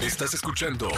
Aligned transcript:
Estás 0.00 0.34
escuchando 0.34 0.88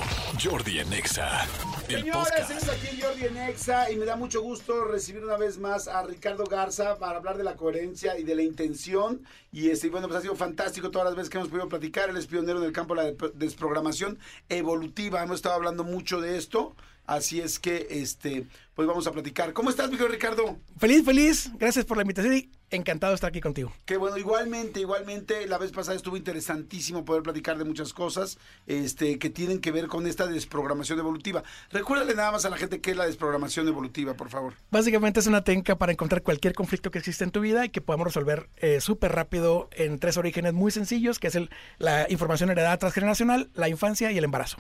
Jordi 0.43 0.81
Anexa, 0.81 1.47
el 1.89 2.01
Señores, 2.01 2.33
estamos 2.51 2.69
aquí 2.69 3.01
Jordi 3.01 3.25
en 3.27 3.37
Exa 3.37 3.91
y 3.91 3.97
me 3.97 4.05
da 4.05 4.17
mucho 4.17 4.43
gusto 4.43 4.85
recibir 4.85 5.25
una 5.25 5.37
vez 5.37 5.57
más 5.59 5.87
a 5.89 6.03
Ricardo 6.03 6.45
Garza 6.45 6.99
para 6.99 7.17
hablar 7.19 7.39
de 7.39 7.45
la 7.45 7.55
coherencia 7.57 8.19
y 8.19 8.25
de 8.25 8.35
la 8.35 8.43
intención. 8.43 9.23
Y 9.53 9.71
este, 9.71 9.89
bueno, 9.89 10.09
pues 10.09 10.19
ha 10.19 10.23
sido 10.23 10.35
fantástico 10.35 10.91
todas 10.91 11.07
las 11.07 11.15
veces 11.17 11.31
que 11.31 11.39
hemos 11.39 11.49
podido 11.49 11.69
platicar. 11.69 12.11
Él 12.11 12.17
es 12.17 12.27
pionero 12.27 12.59
en 12.59 12.65
el 12.65 12.73
campo 12.73 12.95
de 12.97 13.03
la 13.03 13.13
de- 13.13 13.33
desprogramación 13.35 14.19
evolutiva. 14.49 15.23
Hemos 15.23 15.37
estado 15.37 15.55
hablando 15.55 15.85
mucho 15.85 16.21
de 16.21 16.37
esto. 16.37 16.75
Así 17.09 17.41
es 17.41 17.59
que, 17.59 17.87
este, 17.91 18.47
pues 18.75 18.87
vamos 18.87 19.07
a 19.07 19.13
platicar. 19.13 19.55
¿Cómo 19.55 19.71
estás, 19.71 19.87
mi 19.91 19.97
querido 19.97 20.13
Ricardo? 20.13 20.59
Feliz, 20.77 21.07
feliz. 21.07 21.51
Gracias 21.59 21.87
por 21.87 21.97
la 21.97 22.03
invitación 22.03 22.37
y 22.37 22.51
encantado 22.71 23.13
de 23.13 23.15
estar 23.15 23.31
aquí 23.31 23.41
contigo. 23.41 23.73
Que 23.87 23.97
bueno, 23.97 24.19
igualmente, 24.19 24.81
igualmente, 24.81 25.47
la 25.47 25.57
vez 25.57 25.73
pasada 25.73 25.97
estuvo 25.97 26.19
interesantísimo 26.19 27.07
poder 27.07 27.23
platicar 27.23 27.57
de 27.57 27.65
muchas 27.65 27.95
cosas 27.95 28.37
este, 28.67 29.19
que 29.19 29.31
tienen 29.31 29.61
que 29.61 29.73
ver 29.73 29.87
con 29.87 30.07
esta 30.07 30.27
desprogramación 30.27 30.99
evolutiva. 30.99 31.43
Recuérdale 31.71 32.15
nada 32.15 32.31
más 32.31 32.45
a 32.45 32.51
la 32.51 32.59
gente 32.59 32.83
qué 32.83 32.91
es 32.91 32.97
la 32.99 33.07
desprogramación 33.07 33.67
evolutiva, 33.69 34.13
por 34.13 34.29
favor. 34.29 34.53
Básicamente 34.71 35.21
es 35.21 35.27
una 35.27 35.43
técnica 35.43 35.79
para 35.79 35.93
encontrar 35.93 36.23
cualquier 36.23 36.53
conflicto 36.53 36.91
que 36.91 36.99
existe 36.99 37.25
en 37.25 37.31
tu 37.31 37.41
vida 37.41 37.65
y 37.65 37.71
que 37.71 37.81
podamos 37.81 38.07
resolver 38.09 38.51
eh, 38.59 38.83
súper 38.83 39.13
rápido 39.13 39.71
en 39.73 39.99
tres 39.99 40.19
orígenes 40.19 40.53
muy 40.53 40.73
sencillos, 40.73 41.19
que 41.19 41.29
es 41.29 41.37
el, 41.37 41.49
la 41.79 42.07
información 42.11 42.51
heredada 42.51 42.77
transgeneracional, 42.77 43.49
la 43.55 43.71
infancia 43.71 44.13
y 44.13 44.19
el 44.19 44.25
embarazo. 44.25 44.59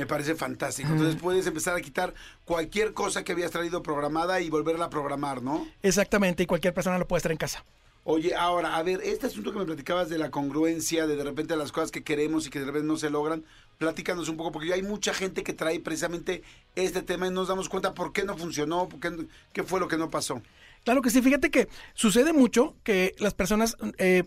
Me 0.00 0.06
parece 0.06 0.34
fantástico. 0.34 0.88
Entonces 0.90 1.20
puedes 1.20 1.46
empezar 1.46 1.76
a 1.76 1.80
quitar 1.82 2.14
cualquier 2.46 2.94
cosa 2.94 3.22
que 3.22 3.32
habías 3.32 3.50
traído 3.50 3.82
programada 3.82 4.40
y 4.40 4.48
volverla 4.48 4.86
a 4.86 4.88
programar, 4.88 5.42
¿no? 5.42 5.68
Exactamente, 5.82 6.42
y 6.42 6.46
cualquier 6.46 6.72
persona 6.72 6.98
lo 6.98 7.06
puede 7.06 7.18
estar 7.18 7.32
en 7.32 7.36
casa. 7.36 7.62
Oye, 8.04 8.34
ahora, 8.34 8.76
a 8.76 8.82
ver, 8.82 9.02
este 9.04 9.26
asunto 9.26 9.52
que 9.52 9.58
me 9.58 9.66
platicabas 9.66 10.08
de 10.08 10.16
la 10.16 10.30
congruencia, 10.30 11.06
de 11.06 11.16
de 11.16 11.22
repente 11.22 11.54
las 11.54 11.70
cosas 11.70 11.90
que 11.90 12.02
queremos 12.02 12.46
y 12.46 12.50
que 12.50 12.60
de 12.60 12.64
repente 12.64 12.86
no 12.86 12.96
se 12.96 13.10
logran, 13.10 13.44
platícanos 13.76 14.30
un 14.30 14.38
poco, 14.38 14.52
porque 14.52 14.72
hay 14.72 14.82
mucha 14.82 15.12
gente 15.12 15.42
que 15.42 15.52
trae 15.52 15.80
precisamente 15.80 16.42
este 16.76 17.02
tema 17.02 17.26
y 17.26 17.30
nos 17.30 17.48
damos 17.48 17.68
cuenta 17.68 17.92
por 17.92 18.14
qué 18.14 18.24
no 18.24 18.38
funcionó, 18.38 18.88
por 18.88 19.00
qué, 19.00 19.26
qué 19.52 19.64
fue 19.64 19.80
lo 19.80 19.88
que 19.88 19.98
no 19.98 20.08
pasó. 20.08 20.40
Claro 20.84 21.02
que 21.02 21.10
sí, 21.10 21.20
fíjate 21.20 21.50
que 21.50 21.68
sucede 21.92 22.32
mucho 22.32 22.74
que 22.84 23.14
las 23.18 23.34
personas 23.34 23.76
eh, 23.98 24.24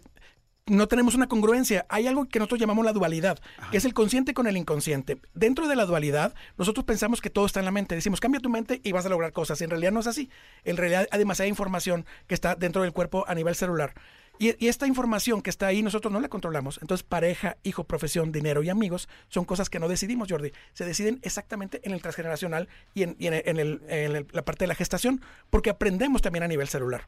no 0.65 0.87
tenemos 0.87 1.13
una 1.15 1.27
congruencia. 1.27 1.85
Hay 1.89 2.07
algo 2.07 2.25
que 2.25 2.39
nosotros 2.39 2.59
llamamos 2.59 2.85
la 2.85 2.93
dualidad, 2.93 3.39
que 3.71 3.77
es 3.77 3.85
el 3.85 3.93
consciente 3.93 4.33
con 4.33 4.47
el 4.47 4.55
inconsciente. 4.55 5.19
Dentro 5.33 5.67
de 5.67 5.75
la 5.75 5.85
dualidad, 5.85 6.33
nosotros 6.57 6.85
pensamos 6.85 7.19
que 7.19 7.29
todo 7.29 7.45
está 7.45 7.59
en 7.59 7.65
la 7.65 7.71
mente. 7.71 7.95
Decimos, 7.95 8.19
cambia 8.21 8.39
tu 8.39 8.49
mente 8.49 8.79
y 8.83 8.91
vas 8.93 9.05
a 9.05 9.09
lograr 9.09 9.33
cosas. 9.33 9.59
Y 9.59 9.65
en 9.65 9.69
realidad 9.71 9.91
no 9.91 9.99
es 9.99 10.07
así. 10.07 10.29
En 10.63 10.77
realidad 10.77 11.07
hay 11.11 11.19
demasiada 11.19 11.47
información 11.49 12.05
que 12.27 12.33
está 12.33 12.55
dentro 12.55 12.81
del 12.81 12.93
cuerpo 12.93 13.25
a 13.27 13.35
nivel 13.35 13.55
celular. 13.55 13.93
Y, 14.39 14.55
y 14.65 14.69
esta 14.69 14.87
información 14.87 15.41
que 15.41 15.49
está 15.49 15.67
ahí 15.67 15.83
nosotros 15.83 16.11
no 16.13 16.19
la 16.21 16.29
controlamos. 16.29 16.79
Entonces, 16.81 17.03
pareja, 17.03 17.57
hijo, 17.63 17.83
profesión, 17.83 18.31
dinero 18.31 18.63
y 18.63 18.69
amigos 18.69 19.07
son 19.27 19.45
cosas 19.45 19.69
que 19.69 19.79
no 19.79 19.87
decidimos, 19.89 20.29
Jordi. 20.31 20.53
Se 20.73 20.85
deciden 20.85 21.19
exactamente 21.23 21.81
en 21.83 21.91
el 21.91 22.01
transgeneracional 22.01 22.67
y 22.95 23.03
en, 23.03 23.15
y 23.19 23.27
en 23.27 23.33
el- 23.35 23.43
en 23.45 23.57
el- 23.59 23.81
en 23.89 24.15
el- 24.15 24.27
la 24.31 24.43
parte 24.45 24.63
de 24.63 24.67
la 24.69 24.75
gestación, 24.75 25.21
porque 25.49 25.69
aprendemos 25.69 26.21
también 26.21 26.43
a 26.43 26.47
nivel 26.47 26.67
celular. 26.67 27.05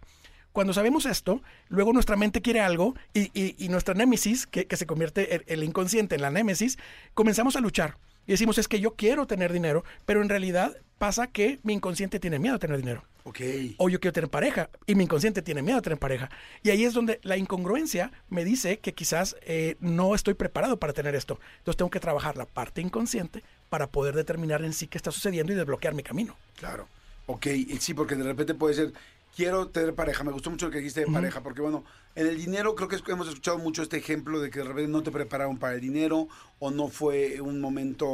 Cuando 0.56 0.72
sabemos 0.72 1.06
esto, 1.06 1.42
luego 1.67 1.92
nuestra 1.92 2.16
mente 2.16 2.42
quiere 2.42 2.61
algo 2.61 2.95
y, 3.14 3.23
y- 3.38 3.56
y 3.58 3.67
nuestra 3.67 3.94
némesis, 3.94 4.48
que, 4.48 4.67
que 4.67 4.78
se 4.78 4.86
convierte 4.86 5.36
el, 5.36 5.44
el 5.48 5.64
inconsciente 5.66 6.16
en 6.16 6.22
la 6.22 6.31
némesis, 6.31 6.78
comenzamos 7.14 7.58
a 7.58 7.59
luchar. 7.59 7.98
Y 8.25 8.31
decimos, 8.31 8.58
es 8.58 8.70
que 8.70 8.80
yo 8.80 8.95
quiero 8.95 9.28
tener 9.28 9.52
dinero, 9.52 9.83
pero 10.06 10.22
en 10.22 10.30
realidad 10.30 10.78
pasa 10.98 11.28
que 11.28 11.59
mi 11.64 11.73
inconsciente 11.73 12.22
tiene 12.22 12.39
miedo 12.39 12.56
a 12.56 12.59
tener 12.59 12.78
dinero. 12.78 13.03
Ok. 13.26 13.42
O 13.80 13.89
yo 13.89 14.00
quiero 14.00 14.14
tener 14.14 14.30
pareja 14.30 14.70
y 14.88 14.95
mi 14.95 15.03
inconsciente 15.03 15.42
tiene 15.42 15.61
miedo 15.61 15.78
a 15.80 15.81
tener 15.81 16.00
pareja. 16.00 16.30
Y 16.64 16.70
ahí 16.70 16.86
es 16.86 16.94
donde 16.94 17.20
la 17.23 17.36
incongruencia 17.36 18.14
me 18.30 18.45
dice 18.45 18.80
que 18.80 18.94
quizás 18.94 19.36
eh, 19.42 19.76
no 19.81 20.16
estoy 20.16 20.36
preparado 20.36 20.78
para 20.80 20.94
tener 20.94 21.16
esto. 21.16 21.38
Entonces 21.58 21.76
tengo 21.76 21.92
que 21.92 22.00
trabajar 22.00 22.38
la 22.38 22.45
parte 22.45 22.80
inconsciente 22.80 23.44
para 23.67 23.88
poder 23.88 24.16
determinar 24.16 24.64
en 24.64 24.72
sí 24.72 24.88
qué 24.88 24.98
está 24.98 25.11
sucediendo 25.11 25.52
y 25.52 25.56
desbloquear 25.58 25.94
mi 25.94 26.02
camino. 26.03 26.38
Claro. 26.56 26.88
Ok, 27.28 27.48
y 27.48 27.78
sí, 27.80 27.95
porque 27.95 28.16
de 28.16 28.23
repente 28.23 28.53
puede 28.53 28.76
ser, 28.76 28.94
quiero 29.36 29.67
tener 29.67 29.94
pareja. 29.94 30.23
Me 30.23 30.32
gustó 30.32 30.49
mucho 30.49 30.67
lo 30.67 30.71
que 30.71 30.77
dijiste 30.80 31.02
de 31.02 31.08
pareja, 31.11 31.42
porque 31.43 31.61
bueno, 31.61 31.83
en 32.15 32.27
el 32.27 32.37
dinero 32.37 32.73
creo 32.76 32.87
que 32.87 32.98
hemos 33.11 33.27
escuchado 33.27 33.58
mucho 33.58 33.83
este 33.83 33.98
ejemplo 33.98 34.39
de 34.39 34.49
que 34.49 34.60
de 34.60 34.65
repente 34.65 34.87
no 34.92 35.04
te 35.04 35.11
prepararon 35.11 35.58
para 35.58 35.73
el 35.76 35.82
dinero 35.82 36.27
o 36.60 36.71
no 36.71 36.87
fue 36.87 37.42
un 37.42 37.60
momento, 37.60 38.08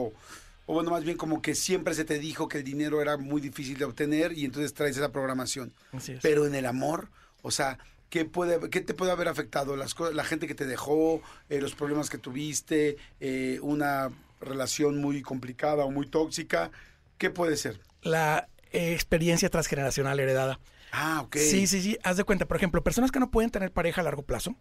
o 0.66 0.74
bueno, 0.74 0.92
más 0.92 1.04
bien 1.04 1.18
como 1.18 1.42
que 1.42 1.54
siempre 1.56 1.94
se 1.94 2.06
te 2.06 2.18
dijo 2.20 2.48
que 2.48 2.60
el 2.60 2.64
dinero 2.64 3.02
era 3.02 3.18
muy 3.18 3.42
difícil 3.42 3.78
de 3.78 3.86
obtener 3.86 4.38
y 4.38 4.46
entonces 4.46 4.74
traes 4.74 4.98
esa 4.98 5.12
programación. 5.12 5.72
Así 5.92 6.14
es. 6.14 6.20
Pero 6.22 6.46
en 6.46 6.56
el 6.56 6.66
amor, 6.66 7.10
o 7.42 7.52
sea, 7.52 7.78
¿qué, 8.10 8.26
puede, 8.26 8.70
qué 8.70 8.82
te 8.82 8.94
puede 8.94 9.12
haber 9.12 9.28
afectado? 9.28 9.76
Las, 9.76 9.94
co- 9.94 10.12
la 10.12 10.24
gente 10.24 10.48
que 10.48 10.56
te 10.56 10.66
dejó, 10.66 11.22
eh, 11.50 11.62
los 11.62 11.76
problemas 11.76 12.10
que 12.10 12.18
tuviste, 12.18 12.98
eh, 13.20 13.60
una 13.62 14.10
relación 14.40 15.00
muy 15.00 15.22
complicada 15.22 15.86
o 15.86 15.92
muy 15.92 16.08
tóxica. 16.08 16.72
¿Qué 17.20 17.30
puede 17.30 17.56
ser? 17.58 17.80
La 18.02 18.48
eh, 18.72 18.94
experiencia 18.94 19.50
transgeneracional 19.50 20.20
heredada. 20.20 20.60
Ah, 20.92 21.22
ok. 21.22 21.38
Sí, 21.38 21.68
sí, 21.68 21.82
sí. 21.82 21.98
Haz 22.04 22.18
de 22.18 22.24
cuenta, 22.24 22.48
por 22.48 22.58
ejemplo, 22.58 22.84
personas 22.84 23.12
que 23.12 23.20
no 23.20 23.32
pueden 23.32 23.50
tener 23.50 23.72
pareja 23.72 24.02
a 24.02 24.04
largo 24.04 24.24
plazo, 24.24 24.56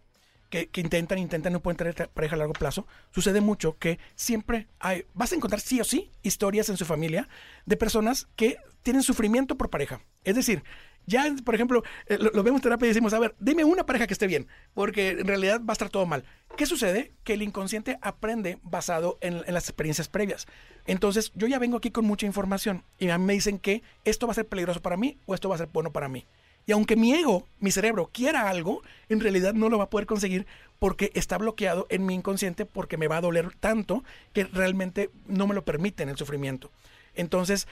que, 0.49 0.69
intentan, 0.75 1.17
intentan, 1.17 1.53
no 1.53 1.61
pueden 1.61 1.77
tener 1.77 2.09
pareja 2.09 2.35
a 2.35 2.39
largo 2.39 2.53
plazo, 2.53 2.85
sucede 3.11 3.41
mucho 3.41 3.77
que 3.77 3.99
siempre 4.15 4.67
hay, 4.79 5.05
vas 5.13 5.31
a 5.31 5.35
encontrar 5.35 5.61
sí 5.61 5.79
o 5.79 5.83
sí 5.83 6.11
historias 6.23 6.69
en 6.69 6.77
su 6.77 6.85
familia 6.85 7.29
de 7.65 7.77
personas 7.77 8.27
que 8.35 8.57
tienen 8.83 9.01
sufrimiento 9.01 9.57
por 9.57 9.69
pareja. 9.69 10.01
Es 10.23 10.35
decir, 10.35 10.63
ya, 11.05 11.25
por 11.43 11.55
ejemplo, 11.55 11.83
eh, 12.07 12.17
lo, 12.17 12.31
lo 12.31 12.43
vemos 12.43 12.59
en 12.59 12.63
terapia 12.63 12.85
y 12.85 12.89
decimos, 12.89 13.13
a 13.13 13.19
ver, 13.19 13.35
dime 13.39 13.63
una 13.63 13.85
pareja 13.85 14.07
que 14.07 14.13
esté 14.13 14.27
bien, 14.27 14.47
porque 14.73 15.09
en 15.09 15.27
realidad 15.27 15.61
va 15.61 15.71
a 15.71 15.73
estar 15.73 15.89
todo 15.89 16.05
mal. 16.05 16.23
¿Qué 16.57 16.65
sucede? 16.65 17.13
Que 17.23 17.33
el 17.33 17.41
inconsciente 17.41 17.97
aprende 18.01 18.59
basado 18.63 19.17
en, 19.21 19.41
las 19.47 19.69
experiencias 19.69 20.07
previas. 20.07 20.47
Entonces, 20.85 21.31
yo 21.35 21.47
ya 21.47 21.59
vengo 21.59 21.77
aquí 21.77 21.91
con 21.91 22.05
mucha 22.05 22.25
información 22.25 22.83
y 22.99 23.09
a 23.09 23.17
mí 23.17 23.25
me 23.25 23.33
dicen 23.33 23.59
que 23.59 23.83
esto 24.03 24.27
va 24.27 24.31
a 24.31 24.35
ser 24.35 24.47
peligroso 24.47 24.81
para 24.81 24.97
mí 24.97 25.17
o 25.25 25.33
esto 25.33 25.49
va 25.49 25.55
a 25.55 25.59
ser 25.59 25.69
bueno 25.71 25.91
para 25.91 26.09
mí. 26.09 26.25
Y 26.67 26.73
aunque 26.73 26.95
mi 26.95 27.13
ego, 27.13 27.47
mi 27.59 27.71
cerebro, 27.71 28.11
quiera 28.13 28.49
algo, 28.49 28.83
en 29.09 29.19
realidad 29.19 29.53
no 29.53 29.69
lo 29.69 29.79
va 29.79 29.85
a 29.85 29.89
poder 29.89 30.05
conseguir 30.05 30.45
porque 30.77 31.11
está 31.15 31.37
bloqueado 31.37 31.87
en 31.89 32.05
mi 32.05 32.13
inconsciente 32.13 32.65
porque 32.65 32.97
me 32.97 33.07
va 33.07 33.17
a 33.17 33.21
doler 33.21 33.55
tanto 33.59 34.03
que 34.33 34.43
realmente 34.43 35.09
no 35.25 35.47
me 35.47 35.55
lo 35.55 35.65
permiten 35.65 36.09
el 36.09 36.17
sufrimiento. 36.17 36.71
Entonces, 37.15 37.67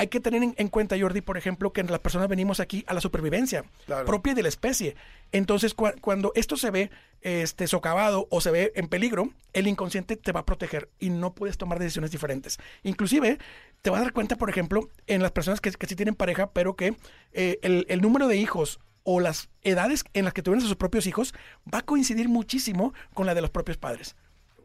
hay 0.00 0.08
que 0.08 0.18
tener 0.20 0.42
en, 0.42 0.54
en 0.56 0.68
cuenta, 0.68 0.98
Jordi, 0.98 1.20
por 1.20 1.36
ejemplo, 1.36 1.72
que 1.72 1.82
las 1.84 2.00
personas 2.00 2.28
venimos 2.28 2.58
aquí 2.58 2.84
a 2.86 2.94
la 2.94 3.00
supervivencia 3.00 3.64
Claro. 3.86 4.06
propia 4.06 4.34
de 4.34 4.42
la 4.42 4.48
especie. 4.48 4.96
Entonces, 5.30 5.76
cua- 5.76 5.94
cuando 6.00 6.32
esto 6.34 6.56
se 6.56 6.70
ve 6.70 6.90
este, 7.20 7.66
socavado 7.66 8.26
o 8.30 8.40
se 8.40 8.50
ve 8.50 8.72
en 8.76 8.88
peligro, 8.88 9.28
el 9.52 9.66
inconsciente 9.66 10.16
te 10.16 10.32
va 10.32 10.40
a 10.40 10.46
proteger 10.46 10.88
y 10.98 11.10
no 11.10 11.34
puedes 11.34 11.58
tomar 11.58 11.78
decisiones 11.78 12.10
diferentes. 12.10 12.58
Inclusive, 12.82 13.38
te 13.82 13.90
vas 13.90 14.00
a 14.00 14.04
dar 14.04 14.12
cuenta, 14.12 14.36
por 14.36 14.48
ejemplo, 14.48 14.88
en 15.06 15.22
las 15.22 15.32
personas 15.32 15.60
que, 15.60 15.70
que 15.70 15.86
sí 15.86 15.94
tienen 15.96 16.14
pareja, 16.14 16.50
pero 16.52 16.76
que 16.76 16.96
eh, 17.32 17.58
el, 17.62 17.84
el 17.88 18.00
número 18.00 18.26
de 18.26 18.36
hijos 18.36 18.80
o 19.02 19.20
las 19.20 19.48
edades 19.62 20.04
en 20.14 20.24
las 20.24 20.32
que 20.34 20.42
tuvieron 20.42 20.64
a 20.64 20.68
sus 20.68 20.76
propios 20.76 21.06
hijos 21.06 21.34
va 21.72 21.78
a 21.78 21.82
coincidir 21.82 22.28
muchísimo 22.28 22.92
con 23.14 23.26
la 23.26 23.34
de 23.34 23.40
los 23.42 23.50
propios 23.50 23.76
padres 23.76 24.16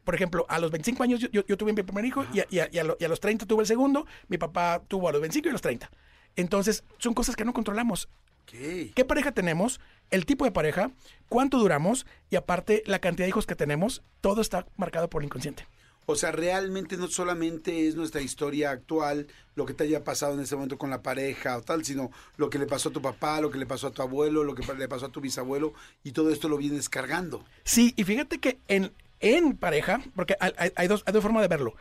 por 0.06 0.16
ejemplo, 0.16 0.46
a 0.48 0.60
los 0.60 0.72
25 0.72 1.04
años 1.04 1.20
yo, 1.20 1.28
yo- 1.32 1.46
yo 1.46 1.58
tuve 1.58 1.74
mi 1.74 1.84
primer 1.84 2.06
hijo 2.06 2.26
y 2.32 2.40
a, 2.40 2.48
y 2.50 2.60
a- 2.60 2.70
y 2.72 2.78
a 2.78 2.84
lo- 2.86 2.96
y 3.00 3.04
a 3.04 3.10
los 3.10 3.20
30 3.20 3.46
tuve 3.46 3.64
el 3.64 3.68
segundo, 3.68 4.06
mi 4.30 4.38
papá 4.38 4.82
tuvo 4.88 5.10
a 5.10 5.12
los 5.12 5.20
25 5.20 5.48
y 5.48 5.50
a 5.50 5.54
los 5.54 5.62
30. 5.62 5.92
Entonces, 6.38 6.84
son 6.98 7.14
cosas 7.14 7.36
que 7.36 7.44
no 7.46 7.54
controlamos. 7.54 8.08
Ok. 8.44 8.92
¿Qué 8.96 9.06
pareja 9.06 9.32
tenemos? 9.32 9.80
El 10.12 10.26
tipo 10.26 10.46
de 10.46 10.52
pareja, 10.52 10.92
cuánto 11.30 11.58
duramos 11.58 12.06
y 12.30 12.36
aparte 12.36 12.84
la 12.86 13.00
cantidad 13.00 13.26
de 13.26 13.30
hijos 13.30 13.48
que 13.48 13.56
tenemos, 13.56 14.04
todo 14.22 14.42
está 14.42 14.68
marcado 14.78 15.10
por 15.10 15.22
el 15.22 15.26
inconsciente. 15.26 15.68
O 16.08 16.16
sea, 16.16 16.32
realmente 16.32 16.98
no 16.98 17.08
solamente 17.08 17.88
es 17.88 17.96
nuestra 17.96 18.22
historia 18.22 18.70
actual, 18.70 19.26
lo 19.56 19.66
que 19.66 19.74
te 19.74 19.86
haya 19.86 20.04
pasado 20.04 20.36
en 20.36 20.42
ese 20.42 20.54
momento 20.56 20.78
con 20.78 20.92
la 20.92 21.02
pareja 21.02 21.58
o 21.58 21.62
tal, 21.64 21.84
sino 21.84 22.12
lo 22.38 22.52
que 22.52 22.60
le 22.60 22.68
pasó 22.68 22.90
a 22.90 22.94
tu 22.94 23.02
papá, 23.02 23.42
lo 23.42 23.50
que 23.50 23.58
le 23.58 23.66
pasó 23.66 23.88
a 23.88 23.92
tu 23.92 24.04
abuelo, 24.04 24.44
lo 24.44 24.54
que 24.54 24.62
le 24.76 24.88
pasó 24.88 25.08
a 25.08 25.12
tu 25.12 25.20
bisabuelo, 25.20 25.74
y 26.04 26.12
todo 26.12 26.30
esto 26.30 26.48
lo 26.48 26.58
vienes 26.58 26.90
cargando. 26.90 27.44
Sí, 27.64 27.96
y 27.98 28.04
fíjate 28.04 28.38
que 28.38 28.60
en, 28.68 28.92
en 29.20 29.58
pareja, 29.58 30.02
porque 30.16 30.36
hay, 30.40 30.88
dos, 30.88 31.03
hay 31.06 31.14
dos 31.14 31.24
formas 31.24 31.42
de 31.42 31.48
verlo. 31.48 31.76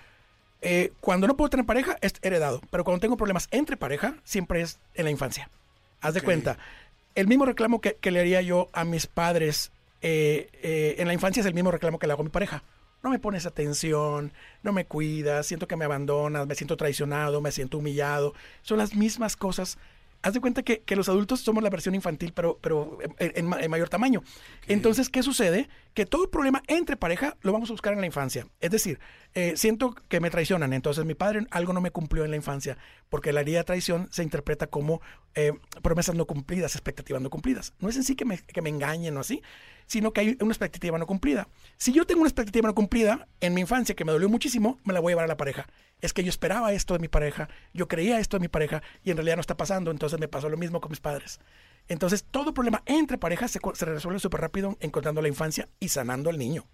Eh, 0.62 0.92
cuando 1.00 1.26
no 1.26 1.36
puedo 1.36 1.50
tener 1.50 1.66
pareja 1.66 1.98
es 2.00 2.14
heredado, 2.22 2.62
pero 2.70 2.84
cuando 2.84 3.00
tengo 3.00 3.16
problemas 3.16 3.48
entre 3.50 3.76
pareja, 3.76 4.16
siempre 4.24 4.62
es 4.62 4.78
en 4.94 5.04
la 5.04 5.10
infancia. 5.10 5.50
Haz 6.00 6.14
de 6.14 6.22
cuenta, 6.22 6.58
el 7.14 7.26
mismo 7.26 7.44
reclamo 7.44 7.80
que, 7.80 7.96
que 7.96 8.10
le 8.10 8.20
haría 8.20 8.40
yo 8.42 8.70
a 8.72 8.84
mis 8.84 9.06
padres 9.06 9.72
eh, 10.06 10.50
eh, 10.62 10.96
en 10.98 11.06
la 11.06 11.14
infancia 11.14 11.40
es 11.40 11.46
el 11.46 11.54
mismo 11.54 11.70
reclamo 11.70 11.98
que 11.98 12.06
le 12.06 12.12
hago 12.12 12.20
a 12.20 12.24
mi 12.24 12.30
pareja. 12.30 12.62
No 13.02 13.08
me 13.08 13.18
pones 13.18 13.46
atención, 13.46 14.34
no 14.62 14.72
me 14.74 14.84
cuidas, 14.84 15.46
siento 15.46 15.66
que 15.66 15.76
me 15.76 15.86
abandonas, 15.86 16.46
me 16.46 16.54
siento 16.54 16.76
traicionado, 16.76 17.40
me 17.40 17.50
siento 17.52 17.78
humillado. 17.78 18.34
Son 18.60 18.76
las 18.76 18.94
mismas 18.94 19.34
cosas. 19.34 19.78
Haz 20.24 20.32
de 20.32 20.40
cuenta 20.40 20.62
que, 20.62 20.80
que 20.82 20.96
los 20.96 21.08
adultos 21.08 21.40
somos 21.40 21.62
la 21.62 21.68
versión 21.70 21.94
infantil, 21.94 22.32
pero, 22.32 22.58
pero 22.62 22.98
en, 23.18 23.32
en 23.36 23.46
ma- 23.46 23.60
en 23.60 23.70
mayor 23.70 23.90
tamaño. 23.90 24.22
Entonces, 24.66 25.10
¿qué 25.10 25.22
sucede? 25.22 25.68
Que 25.92 26.06
todo 26.06 26.30
problema 26.30 26.62
entre 26.66 26.96
pareja 26.96 27.36
lo 27.42 27.52
vamos 27.52 27.68
a 27.68 27.74
buscar 27.74 27.92
en 27.92 28.00
la 28.00 28.06
infancia. 28.06 28.46
Es 28.60 28.70
decir, 28.70 28.98
eh, 29.34 29.54
siento 29.56 29.94
que 30.08 30.20
me 30.20 30.30
traicionan, 30.30 30.72
entonces 30.72 31.04
mi 31.04 31.14
padre 31.14 31.46
algo 31.50 31.72
no 31.72 31.80
me 31.80 31.90
cumplió 31.90 32.24
en 32.24 32.30
la 32.30 32.36
infancia, 32.36 32.78
porque 33.08 33.32
la 33.32 33.40
herida 33.40 33.58
de 33.58 33.64
traición 33.64 34.08
se 34.12 34.22
interpreta 34.22 34.68
como 34.68 35.00
eh, 35.34 35.52
promesas 35.82 36.14
no 36.14 36.24
cumplidas, 36.26 36.76
expectativas 36.76 37.20
no 37.20 37.30
cumplidas. 37.30 37.74
No 37.80 37.88
es 37.88 37.96
en 37.96 38.04
sí 38.04 38.14
que 38.14 38.24
me, 38.24 38.38
que 38.38 38.62
me 38.62 38.70
engañen 38.70 39.16
o 39.16 39.20
así. 39.20 39.42
sino 39.86 40.12
que 40.12 40.20
hay 40.20 40.38
una 40.40 40.52
expectativa 40.52 40.98
no 40.98 41.06
cumplida. 41.06 41.48
Si 41.76 41.92
yo 41.92 42.06
tengo 42.06 42.20
una 42.20 42.28
expectativa 42.28 42.68
no 42.68 42.74
cumplida 42.74 43.28
en 43.40 43.54
mi 43.54 43.60
infancia 43.60 43.94
que 43.94 44.04
me 44.04 44.12
dolió 44.12 44.28
muchísimo, 44.28 44.78
me 44.84 44.94
la 44.94 45.00
voy 45.00 45.10
a 45.10 45.12
llevar 45.12 45.24
a 45.24 45.28
la 45.28 45.36
pareja. 45.36 45.66
Es 46.00 46.12
que 46.12 46.22
yo 46.22 46.30
esperaba 46.30 46.72
esto 46.72 46.94
de 46.94 47.00
mi 47.00 47.08
pareja, 47.08 47.48
yo 47.72 47.88
creía 47.88 48.20
esto 48.20 48.38
de 48.38 48.42
mi 48.42 48.48
pareja 48.48 48.82
y 49.02 49.10
en 49.10 49.16
realidad 49.16 49.36
no 49.36 49.40
está 49.40 49.56
pasando, 49.56 49.90
entonces 49.90 50.18
me 50.20 50.28
pasó 50.28 50.48
lo 50.48 50.56
mismo 50.56 50.80
con 50.80 50.90
mis 50.90 51.00
padres. 51.00 51.40
Entonces, 51.88 52.24
todo 52.24 52.54
problema 52.54 52.82
entre 52.86 53.18
parejas 53.18 53.50
se, 53.50 53.60
se 53.74 53.84
resuelve 53.84 54.20
súper 54.20 54.40
rápido 54.40 54.76
encontrando 54.80 55.20
la 55.20 55.28
infancia 55.28 55.68
y 55.80 55.88
sanando 55.88 56.30
al 56.30 56.38
niño. 56.38 56.66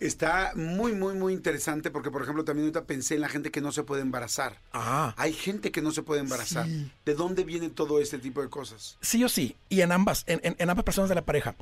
Está 0.00 0.52
muy, 0.56 0.92
muy, 0.92 1.12
muy 1.14 1.34
interesante 1.34 1.90
porque, 1.90 2.10
por 2.10 2.22
ejemplo, 2.22 2.42
también 2.44 2.64
ahorita 2.64 2.84
pensé 2.86 3.16
en 3.16 3.20
la 3.20 3.28
gente 3.28 3.50
que 3.50 3.60
no 3.60 3.70
se 3.70 3.82
puede 3.82 4.00
embarazar. 4.02 4.58
Ah. 4.72 5.14
Hay 5.18 5.32
gente 5.34 5.70
que 5.70 5.82
no 5.82 5.90
se 5.92 6.02
puede 6.02 6.22
embarazar. 6.22 6.64
Sí. 6.66 6.90
¿De 7.04 7.14
dónde 7.14 7.44
viene 7.44 7.68
todo 7.68 8.00
este 8.00 8.18
tipo 8.18 8.40
de 8.40 8.48
cosas? 8.48 8.96
Sí 9.02 9.22
o 9.24 9.28
sí, 9.28 9.56
y 9.68 9.82
en 9.82 9.92
ambas, 9.92 10.24
en, 10.26 10.40
en- 10.42 10.56
en 10.58 10.70
ambas 10.70 10.84
personas 10.84 11.10
de 11.10 11.14
la 11.16 11.24
pareja, 11.26 11.54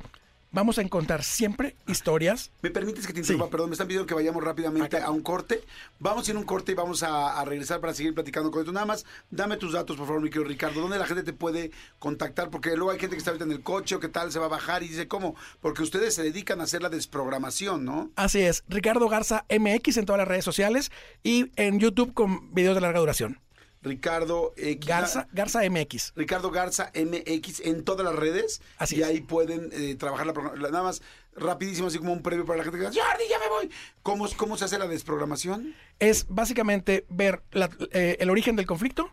vamos 0.51 0.77
a 0.77 0.81
encontrar 0.81 1.23
siempre 1.23 1.75
historias. 1.87 2.51
¿Me 2.61 2.71
permites 2.71 3.05
que 3.07 3.13
te 3.13 3.19
interrumpa? 3.19 3.45
Sí. 3.45 3.51
Perdón, 3.51 3.69
me 3.69 3.73
están 3.73 3.87
pidiendo 3.87 4.05
que 4.07 4.13
vayamos 4.13 4.43
rápidamente 4.43 4.97
Acá. 4.97 5.05
a 5.05 5.11
un 5.11 5.21
corte. 5.21 5.63
Vamos 5.99 6.27
a 6.27 6.31
ir 6.31 6.37
a 6.37 6.39
un 6.39 6.45
corte 6.45 6.71
y 6.71 6.75
vamos 6.75 7.03
a, 7.03 7.39
a 7.39 7.45
regresar 7.45 7.79
para 7.79 7.93
seguir 7.93 8.13
platicando 8.13 8.51
con 8.51 8.61
esto. 8.61 8.71
Nada 8.71 8.85
más, 8.85 9.05
dame 9.29 9.57
tus 9.57 9.73
datos, 9.73 9.97
por 9.97 10.07
favor, 10.07 10.21
mi 10.21 10.29
querido 10.29 10.47
Ricardo. 10.47 10.81
¿Dónde 10.81 10.97
la 10.97 11.05
gente 11.05 11.23
te 11.23 11.33
puede 11.33 11.71
contactar? 11.99 12.49
Porque 12.49 12.75
luego 12.75 12.91
hay 12.91 12.99
gente 12.99 13.15
que 13.15 13.19
está 13.19 13.31
ahorita 13.31 13.45
en 13.45 13.51
el 13.51 13.61
coche 13.61 13.95
o 13.95 13.99
qué 13.99 14.09
tal, 14.09 14.31
se 14.31 14.39
va 14.39 14.45
a 14.45 14.49
bajar 14.49 14.83
y 14.83 14.87
dice, 14.87 15.07
¿cómo? 15.07 15.35
Porque 15.61 15.83
ustedes 15.83 16.13
se 16.15 16.23
dedican 16.23 16.61
a 16.61 16.63
hacer 16.63 16.81
la 16.81 16.89
desprogramación, 16.89 17.85
¿no? 17.85 18.11
Así 18.15 18.39
es, 18.41 18.63
Ricardo 18.67 19.07
Garza 19.09 19.45
MX 19.49 19.97
en 19.97 20.05
todas 20.05 20.19
las 20.19 20.27
redes 20.27 20.45
sociales 20.45 20.91
y 21.23 21.51
en 21.55 21.79
YouTube 21.79 22.13
con 22.13 22.53
videos 22.53 22.75
de 22.75 22.81
larga 22.81 22.99
duración. 22.99 23.39
Ricardo 23.81 24.53
X. 24.57 24.85
Garza, 24.87 25.27
Garza 25.31 25.61
MX. 25.69 26.13
Ricardo 26.15 26.51
Garza 26.51 26.91
MX 26.93 27.61
en 27.61 27.83
todas 27.83 28.05
las 28.05 28.15
redes. 28.15 28.61
Así 28.77 28.97
y 28.97 29.01
es. 29.01 29.07
ahí 29.07 29.21
pueden 29.21 29.69
eh, 29.71 29.95
trabajar 29.95 30.27
la 30.27 30.33
programación. 30.33 30.71
Nada 30.71 30.83
más, 30.83 31.01
rapidísimo, 31.35 31.87
así 31.87 31.97
como 31.97 32.11
un 32.11 32.21
previo 32.21 32.45
para 32.45 32.57
la 32.57 32.63
gente 32.63 32.79
que 32.79 32.87
dice, 32.89 32.99
Jordi, 33.01 33.23
ya 33.29 33.39
me 33.39 33.47
voy. 33.47 33.71
¿Cómo, 34.03 34.27
¿Cómo 34.35 34.57
se 34.57 34.65
hace 34.65 34.77
la 34.77 34.87
desprogramación? 34.87 35.73
Es 35.99 36.25
básicamente 36.29 37.05
ver 37.09 37.41
la- 37.51 37.69
eh, 37.91 38.17
el 38.19 38.29
origen 38.29 38.55
del 38.57 38.65
conflicto, 38.65 39.09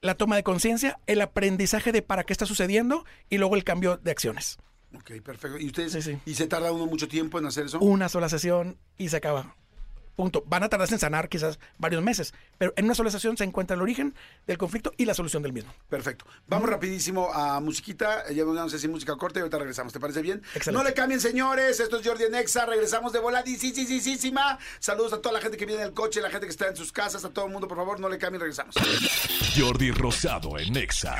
la 0.00 0.14
toma 0.14 0.36
de 0.36 0.42
conciencia, 0.42 0.98
el 1.06 1.20
aprendizaje 1.20 1.92
de 1.92 2.00
para 2.00 2.24
qué 2.24 2.32
está 2.32 2.46
sucediendo 2.46 3.04
y 3.28 3.36
luego 3.36 3.54
el 3.56 3.64
cambio 3.64 3.98
de 3.98 4.10
acciones. 4.10 4.56
Ok, 4.96 5.20
perfecto. 5.22 5.58
¿Y 5.58 5.66
ustedes? 5.66 5.92
Sí, 5.92 6.00
sí. 6.02 6.18
¿Y 6.24 6.34
se 6.34 6.46
tarda 6.46 6.72
uno 6.72 6.86
mucho 6.86 7.06
tiempo 7.06 7.38
en 7.38 7.46
hacer 7.46 7.66
eso? 7.66 7.78
Una 7.80 8.08
sola 8.08 8.28
sesión 8.30 8.78
y 8.96 9.10
se 9.10 9.18
acaba. 9.18 9.54
Punto. 10.20 10.44
Van 10.46 10.62
a 10.62 10.68
tardarse 10.68 10.92
en 10.92 11.00
sanar 11.00 11.30
quizás 11.30 11.58
varios 11.78 12.02
meses, 12.02 12.34
pero 12.58 12.74
en 12.76 12.84
una 12.84 12.94
sola 12.94 13.10
sesión 13.10 13.38
se 13.38 13.44
encuentra 13.44 13.74
el 13.74 13.80
origen 13.80 14.14
del 14.46 14.58
conflicto 14.58 14.92
y 14.98 15.06
la 15.06 15.14
solución 15.14 15.42
del 15.42 15.54
mismo. 15.54 15.72
Perfecto. 15.88 16.26
Vamos 16.46 16.68
rapidísimo 16.68 17.32
a 17.32 17.58
musiquita. 17.60 18.30
Ya 18.30 18.44
no 18.44 18.68
sé 18.68 18.78
si 18.78 18.86
música 18.86 19.16
corta 19.16 19.38
y 19.38 19.40
ahorita 19.40 19.56
regresamos. 19.56 19.94
¿Te 19.94 19.98
parece 19.98 20.20
bien? 20.20 20.42
Excelente. 20.54 20.72
No 20.72 20.86
le 20.86 20.92
cambien, 20.92 21.22
señores. 21.22 21.80
Esto 21.80 21.98
es 21.98 22.06
Jordi 22.06 22.24
Nexa. 22.30 22.66
Regresamos 22.66 23.14
de 23.14 23.18
voladísima. 23.18 24.58
Saludos 24.78 25.14
a 25.14 25.22
toda 25.22 25.32
la 25.32 25.40
gente 25.40 25.56
que 25.56 25.64
viene 25.64 25.80
en 25.80 25.88
el 25.88 25.94
coche, 25.94 26.20
la 26.20 26.28
gente 26.28 26.46
que 26.46 26.50
está 26.50 26.68
en 26.68 26.76
sus 26.76 26.92
casas, 26.92 27.24
a 27.24 27.30
todo 27.30 27.46
el 27.46 27.52
mundo, 27.52 27.66
por 27.66 27.78
favor, 27.78 27.98
no 27.98 28.10
le 28.10 28.18
cambien. 28.18 28.42
Regresamos. 28.42 28.74
Jordi 29.56 29.90
Rosado 29.90 30.58
en 30.58 30.74
Nexa. 30.74 31.16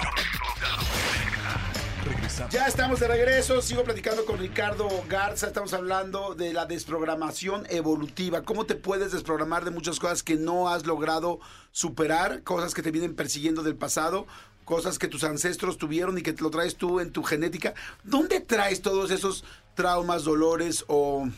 Ya 2.50 2.66
estamos 2.66 3.00
de 3.00 3.08
regreso, 3.08 3.60
sigo 3.60 3.84
platicando 3.84 4.24
con 4.24 4.38
Ricardo 4.38 4.88
Garza, 5.08 5.48
estamos 5.48 5.72
hablando 5.72 6.34
de 6.34 6.52
la 6.52 6.64
desprogramación 6.66 7.66
evolutiva, 7.68 8.42
cómo 8.42 8.64
te 8.64 8.74
puedes 8.74 9.12
desprogramar 9.12 9.64
de 9.64 9.70
muchas 9.70 9.98
cosas 9.98 10.22
que 10.22 10.36
no 10.36 10.68
has 10.68 10.86
logrado 10.86 11.40
superar, 11.72 12.42
cosas 12.42 12.74
que 12.74 12.82
te 12.82 12.90
vienen 12.90 13.14
persiguiendo 13.14 13.62
del 13.62 13.76
pasado, 13.76 14.26
cosas 14.64 14.98
que 14.98 15.08
tus 15.08 15.24
ancestros 15.24 15.78
tuvieron 15.78 16.16
y 16.16 16.22
que 16.22 16.32
te 16.32 16.42
lo 16.42 16.50
traes 16.50 16.76
tú 16.76 17.00
en 17.00 17.12
tu 17.12 17.22
genética. 17.22 17.74
¿Dónde 18.04 18.40
traes 18.40 18.82
todos 18.82 19.10
esos 19.10 19.44
traumas, 19.74 20.24
dolores 20.24 20.84
o 20.88 21.28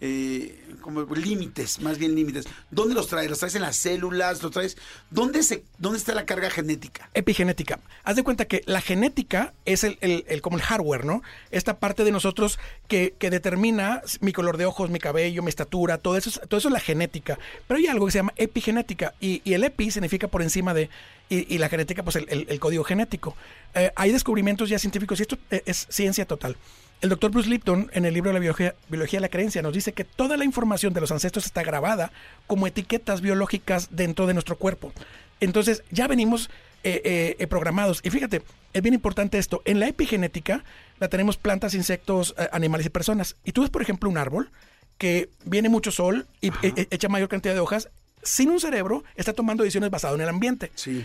eh, 0.00 0.60
como 0.80 1.02
límites, 1.14 1.80
más 1.80 1.98
bien 1.98 2.14
límites? 2.14 2.46
¿Dónde 2.70 2.94
los 2.94 3.08
traes? 3.08 3.30
¿Los 3.30 3.38
traes 3.38 3.54
en 3.54 3.62
las 3.62 3.76
células? 3.76 4.42
¿Los 4.42 4.52
traes? 4.52 4.76
¿Dónde, 5.10 5.42
se, 5.42 5.64
dónde 5.78 5.98
está 5.98 6.14
la 6.14 6.26
carga 6.26 6.50
genética? 6.50 7.08
Epigenética. 7.14 7.80
Haz 8.02 8.16
de 8.16 8.22
cuenta 8.22 8.44
que 8.46 8.62
la 8.66 8.80
genética 8.80 9.54
es 9.64 9.84
el, 9.84 9.98
el- 10.00 10.42
como 10.42 10.56
el 10.56 10.62
hardware, 10.62 11.04
¿no? 11.04 11.22
Esta 11.50 11.78
parte 11.78 12.04
de 12.04 12.10
nosotros 12.10 12.58
que, 12.88 13.14
que 13.18 13.30
determina 13.30 14.02
mi 14.20 14.32
color 14.32 14.56
de 14.56 14.66
ojos, 14.66 14.90
mi 14.90 14.98
cabello, 14.98 15.42
mi 15.42 15.48
estatura, 15.48 15.98
todo 15.98 16.16
eso, 16.16 16.28
es, 16.30 16.40
todo 16.48 16.58
eso 16.58 16.68
es 16.68 16.72
la 16.74 16.80
genética. 16.80 17.38
Pero 17.66 17.78
hay 17.78 17.86
algo 17.86 18.06
que 18.06 18.12
se 18.12 18.18
llama 18.18 18.34
epigenética 18.36 19.14
y, 19.20 19.40
el 19.54 19.64
epi 19.64 19.90
significa 19.90 20.28
por 20.28 20.42
encima 20.42 20.74
de 20.74 20.90
y, 21.30 21.56
la 21.58 21.68
genética, 21.68 22.02
pues 22.02 22.16
el, 22.16 22.60
código 22.60 22.84
genético. 22.84 23.36
Eh, 23.74 23.90
hay 23.96 24.12
descubrimientos 24.12 24.68
ya 24.68 24.78
científicos 24.78 25.18
y 25.20 25.22
esto 25.22 25.38
es 25.50 25.86
ciencia 25.88 26.26
total. 26.26 26.56
El 27.00 27.10
doctor 27.10 27.30
Bruce 27.30 27.48
Lipton, 27.50 27.90
en 27.92 28.06
el 28.06 28.14
libro 28.14 28.30
de 28.30 28.34
la 28.34 28.40
biología, 28.40 28.74
biología 28.88 29.18
de 29.18 29.22
la 29.22 29.28
creencia, 29.28 29.60
nos 29.60 29.74
dice 29.74 29.92
que 29.92 30.04
toda 30.04 30.36
la 30.38 30.44
información 30.44 30.94
de 30.94 31.02
los 31.02 31.12
ancestros 31.12 31.44
está 31.44 31.62
grabada 31.62 32.12
como 32.46 32.66
etiquetas 32.66 33.20
biológicas 33.20 33.88
dentro 33.90 34.26
de 34.26 34.32
nuestro 34.32 34.56
cuerpo. 34.56 34.92
Entonces, 35.40 35.82
ya 35.90 36.06
venimos 36.08 36.48
eh, 36.82 37.02
eh, 37.04 37.36
eh, 37.38 37.46
programados. 37.46 38.00
Y 38.04 38.10
fíjate, 38.10 38.42
es 38.72 38.82
bien 38.82 38.94
importante 38.94 39.36
esto. 39.38 39.60
En 39.66 39.80
la 39.80 39.88
epigenética 39.88 40.64
la 40.98 41.08
tenemos 41.08 41.36
plantas, 41.36 41.74
insectos, 41.74 42.34
eh, 42.38 42.48
animales 42.52 42.86
y 42.86 42.90
personas. 42.90 43.36
Y 43.44 43.52
tú 43.52 43.60
ves, 43.62 43.70
por 43.70 43.82
ejemplo, 43.82 44.08
un 44.08 44.16
árbol 44.16 44.50
que 44.96 45.28
viene 45.44 45.68
mucho 45.68 45.90
sol 45.90 46.26
y 46.40 46.48
eh, 46.62 46.86
echa 46.90 47.08
mayor 47.08 47.28
cantidad 47.28 47.52
de 47.52 47.60
hojas. 47.60 47.90
Sin 48.22 48.48
un 48.48 48.60
cerebro, 48.60 49.04
está 49.16 49.34
tomando 49.34 49.62
decisiones 49.62 49.90
basadas 49.90 50.14
en 50.16 50.22
el 50.22 50.28
ambiente. 50.30 50.72
Sí. 50.74 51.04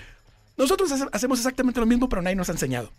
Nosotros 0.56 0.90
hace- 0.94 1.08
hacemos 1.12 1.40
exactamente 1.40 1.80
lo 1.82 1.86
mismo, 1.86 2.08
pero 2.08 2.22
nadie 2.22 2.36
nos 2.38 2.48
ha 2.48 2.54
enseñado. 2.54 2.90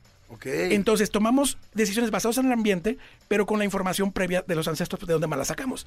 Entonces 0.75 1.11
tomamos 1.11 1.59
decisiones 1.75 2.11
basadas 2.11 2.39
en 2.39 2.47
el 2.47 2.53
ambiente, 2.53 2.99
pero 3.29 3.47
con 3.47 3.59
la 3.59 3.65
información 3.65 4.13
previa 4.13 4.43
de 4.47 4.55
los 4.55 4.69
ancestros 4.69 5.07
de 5.07 5.13
donde 5.13 5.27
más 5.27 5.39
la 5.39 5.45
sacamos. 5.45 5.87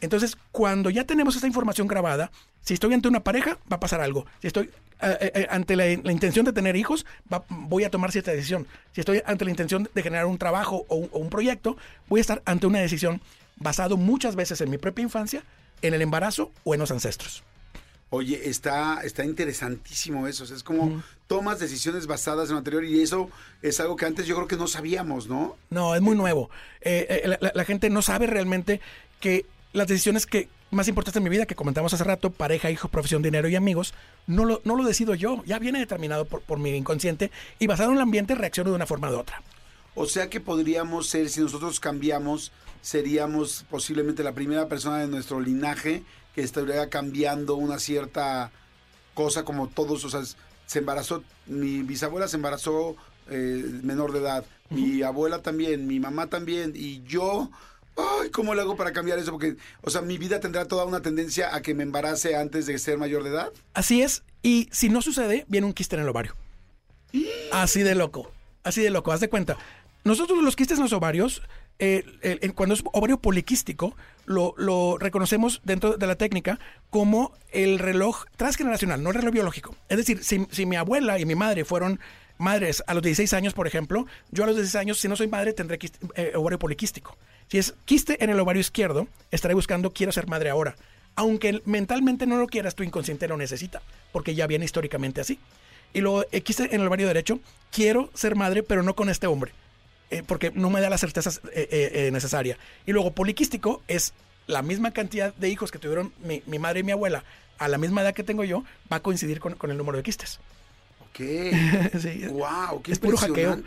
Entonces, 0.00 0.36
cuando 0.50 0.90
ya 0.90 1.04
tenemos 1.04 1.36
esta 1.36 1.46
información 1.46 1.86
grabada, 1.86 2.32
si 2.60 2.74
estoy 2.74 2.92
ante 2.92 3.06
una 3.06 3.22
pareja, 3.22 3.58
va 3.70 3.76
a 3.76 3.80
pasar 3.80 4.00
algo. 4.00 4.26
Si 4.40 4.48
estoy 4.48 4.68
eh, 5.00 5.30
eh, 5.34 5.46
ante 5.48 5.76
la, 5.76 5.84
la 6.02 6.10
intención 6.10 6.44
de 6.44 6.52
tener 6.52 6.74
hijos, 6.74 7.06
va- 7.32 7.44
voy 7.48 7.84
a 7.84 7.90
tomar 7.90 8.10
cierta 8.10 8.32
decisión. 8.32 8.66
Si 8.92 9.00
estoy 9.00 9.22
ante 9.26 9.44
la 9.44 9.50
intención 9.52 9.88
de 9.94 10.02
generar 10.02 10.26
un 10.26 10.38
trabajo 10.38 10.84
o 10.88 10.96
un, 10.96 11.08
o 11.12 11.18
un 11.20 11.30
proyecto, 11.30 11.76
voy 12.08 12.18
a 12.18 12.22
estar 12.22 12.42
ante 12.46 12.66
una 12.66 12.80
decisión 12.80 13.20
basado 13.58 13.96
muchas 13.96 14.34
veces 14.34 14.60
en 14.60 14.70
mi 14.70 14.78
propia 14.78 15.04
infancia, 15.04 15.44
en 15.82 15.94
el 15.94 16.02
embarazo 16.02 16.50
o 16.64 16.74
en 16.74 16.80
los 16.80 16.90
ancestros. 16.90 17.44
Oye, 18.14 18.50
está, 18.50 19.00
está 19.02 19.24
interesantísimo 19.24 20.26
eso. 20.26 20.44
o 20.44 20.46
sea, 20.46 20.54
es 20.54 20.62
como 20.62 21.02
tomas 21.26 21.58
decisiones 21.58 22.06
basadas 22.06 22.48
en 22.48 22.52
lo 22.52 22.58
anterior 22.58 22.84
y 22.84 23.00
eso 23.00 23.30
es 23.62 23.80
algo 23.80 23.96
que 23.96 24.04
antes 24.04 24.26
yo 24.26 24.34
creo 24.36 24.46
que 24.46 24.56
no 24.58 24.66
sabíamos, 24.66 25.28
¿no? 25.28 25.56
No, 25.70 25.94
es 25.94 26.02
muy 26.02 26.14
nuevo. 26.14 26.50
Eh, 26.82 27.06
eh, 27.08 27.28
la, 27.28 27.38
la- 27.40 27.52
la 27.54 27.64
gente 27.64 27.88
no 27.88 28.02
sabe 28.02 28.26
realmente 28.26 28.82
que 29.18 29.46
las 29.72 29.86
decisiones 29.88 30.26
que 30.26 30.50
más 30.70 30.88
importantes 30.88 31.16
en 31.16 31.22
mi 31.24 31.30
vida, 31.30 31.46
que 31.46 31.54
comentamos 31.54 31.94
hace 31.94 32.04
rato, 32.04 32.30
pareja, 32.30 32.70
hijo, 32.70 32.88
profesión, 32.88 33.22
dinero 33.22 33.48
y 33.48 33.56
amigos, 33.56 33.94
no 34.26 34.44
lo, 34.44 34.60
no 34.64 34.76
lo 34.76 34.84
decido 34.84 35.14
yo. 35.14 35.42
Ya 35.46 35.58
viene 35.58 35.78
determinado 35.78 36.26
por, 36.26 36.42
por 36.42 36.58
mi 36.58 36.70
inconsciente 36.76 37.30
y 37.58 37.66
basado 37.66 37.90
en 37.92 37.96
el 37.96 38.02
ambiente 38.02 38.34
reacciono 38.34 38.70
de 38.70 38.76
una 38.76 38.86
forma 38.86 39.10
u 39.10 39.16
otra. 39.16 39.42
O 39.94 40.04
sea 40.06 40.28
que 40.28 40.40
podríamos 40.40 41.08
ser, 41.08 41.30
si 41.30 41.40
nosotros 41.40 41.80
cambiamos, 41.80 42.52
seríamos 42.82 43.64
posiblemente 43.70 44.22
la 44.22 44.32
primera 44.32 44.68
persona 44.68 44.98
de 44.98 45.08
nuestro 45.08 45.40
linaje 45.40 46.02
que 46.34 46.42
estaría 46.42 46.88
cambiando 46.88 47.56
una 47.56 47.78
cierta 47.78 48.50
cosa 49.14 49.44
como 49.44 49.68
todos, 49.68 50.04
o 50.04 50.10
sea, 50.10 50.22
se 50.66 50.78
embarazó, 50.78 51.22
mi 51.46 51.82
bisabuela 51.82 52.28
se 52.28 52.36
embarazó 52.36 52.96
eh, 53.30 53.64
menor 53.82 54.12
de 54.12 54.20
edad, 54.20 54.44
mi 54.70 55.02
abuela 55.02 55.42
también, 55.42 55.86
mi 55.86 56.00
mamá 56.00 56.28
también, 56.28 56.72
y 56.74 57.02
yo, 57.02 57.50
ay, 57.96 58.30
¿cómo 58.30 58.54
le 58.54 58.62
hago 58.62 58.76
para 58.76 58.92
cambiar 58.92 59.18
eso? 59.18 59.32
Porque, 59.32 59.56
o 59.82 59.90
sea, 59.90 60.00
mi 60.00 60.18
vida 60.18 60.40
tendrá 60.40 60.64
toda 60.64 60.84
una 60.84 61.02
tendencia 61.02 61.54
a 61.54 61.60
que 61.60 61.74
me 61.74 61.82
embarace 61.82 62.36
antes 62.36 62.66
de 62.66 62.78
ser 62.78 62.98
mayor 62.98 63.22
de 63.22 63.30
edad. 63.30 63.52
Así 63.74 64.02
es. 64.02 64.22
Y 64.42 64.68
si 64.72 64.88
no 64.88 65.02
sucede, 65.02 65.44
viene 65.48 65.66
un 65.66 65.72
quiste 65.72 65.96
en 65.96 66.02
el 66.02 66.08
ovario. 66.08 66.34
Así 67.52 67.82
de 67.82 67.94
loco. 67.94 68.32
Así 68.64 68.82
de 68.82 68.90
loco. 68.90 69.12
Haz 69.12 69.20
de 69.20 69.28
cuenta. 69.28 69.58
Nosotros 70.04 70.42
los 70.42 70.56
quistes 70.56 70.78
en 70.78 70.84
los 70.84 70.92
ovarios, 70.92 71.42
eh, 71.84 72.52
cuando 72.54 72.76
es 72.76 72.82
ovario 72.92 73.18
poliquístico, 73.18 73.96
lo, 74.24 74.98
reconocemos 74.98 75.60
dentro 75.64 75.96
de 75.96 76.06
la 76.06 76.14
técnica 76.14 76.60
como 76.90 77.32
el 77.50 77.80
reloj 77.80 78.24
transgeneracional, 78.36 79.02
no 79.02 79.10
el 79.10 79.16
reloj 79.16 79.32
biológico. 79.32 79.74
Es 79.88 79.96
decir, 79.96 80.22
si, 80.22 80.66
mi 80.66 80.76
abuela 80.76 81.18
y 81.18 81.24
mi 81.24 81.34
madre 81.34 81.64
fueron 81.64 81.98
madres 82.38 82.84
a 82.86 82.94
los 82.94 83.02
16 83.02 83.32
años, 83.32 83.52
por 83.52 83.66
ejemplo, 83.66 84.06
yo 84.30 84.44
a 84.44 84.46
los 84.46 84.54
16 84.54 84.80
años, 84.80 85.00
si 85.00 85.08
no 85.08 85.16
soy 85.16 85.26
madre, 85.26 85.52
tendré 85.52 85.78
eh, 86.14 86.32
ovario 86.36 86.58
poliquístico. 86.58 87.16
Si 87.48 87.58
es 87.58 87.74
quiste 87.84 88.22
en 88.22 88.30
el 88.30 88.38
ovario 88.38 88.60
izquierdo, 88.60 89.08
estaré 89.32 89.54
buscando 89.54 89.90
quiero 89.90 90.12
ser 90.12 90.28
madre 90.28 90.50
ahora. 90.50 90.76
Aunque 91.16 91.62
mentalmente 91.66 92.26
no 92.26 92.38
lo 92.38 92.46
quieras, 92.46 92.76
tu 92.76 92.84
inconsciente 92.84 93.26
lo 93.26 93.36
necesita, 93.36 93.82
porque 94.12 94.36
ya 94.36 94.46
viene 94.46 94.64
históricamente 94.64 95.20
así. 95.20 95.38
Y 95.92 96.00
luego 96.00 96.24
eh, 96.30 96.40
quiste 96.42 96.74
en 96.74 96.80
el 96.80 96.86
ovario 96.86 97.08
derecho, 97.08 97.40
quiero 97.72 98.08
ser 98.14 98.36
madre, 98.36 98.62
pero 98.62 98.84
no 98.84 98.94
con 98.94 99.10
este 99.10 99.26
hombre, 99.26 99.52
eh, 100.12 100.22
porque 100.26 100.50
no 100.50 100.68
me 100.68 100.82
da 100.82 100.90
la 100.90 100.98
certeza 100.98 101.30
eh, 101.54 101.68
eh, 101.70 102.10
necesaria. 102.12 102.58
Y 102.84 102.92
luego 102.92 103.12
poliquístico 103.12 103.82
es 103.88 104.12
la 104.46 104.60
misma 104.60 104.92
cantidad 104.92 105.34
de 105.34 105.48
hijos 105.48 105.72
que 105.72 105.78
tuvieron 105.78 106.12
mi, 106.22 106.42
mi 106.46 106.58
madre 106.58 106.80
y 106.80 106.82
mi 106.82 106.92
abuela 106.92 107.24
a 107.58 107.66
la 107.68 107.78
misma 107.78 108.02
edad 108.02 108.12
que 108.12 108.22
tengo 108.22 108.44
yo, 108.44 108.62
va 108.92 108.96
a 108.96 109.00
coincidir 109.00 109.40
con, 109.40 109.54
con 109.54 109.70
el 109.70 109.78
número 109.78 109.96
de 109.96 110.02
quistes. 110.02 110.38
Ok. 111.00 111.20
Sí. 111.98 112.26
wow, 112.26 112.82
qué 112.82 112.92
es 112.92 112.98
puro 112.98 113.16
hackeo. 113.16 113.62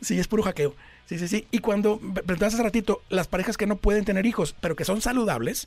Sí, 0.00 0.18
es 0.20 0.28
puro 0.28 0.44
hackeo. 0.44 0.76
Sí, 1.06 1.18
sí, 1.18 1.26
sí. 1.26 1.48
Y 1.50 1.58
cuando 1.58 1.98
preguntaste 1.98 2.56
hace 2.56 2.62
ratito, 2.62 3.02
las 3.08 3.26
parejas 3.26 3.56
que 3.56 3.66
no 3.66 3.76
pueden 3.76 4.04
tener 4.04 4.24
hijos, 4.24 4.54
pero 4.60 4.76
que 4.76 4.84
son 4.84 5.00
saludables, 5.00 5.66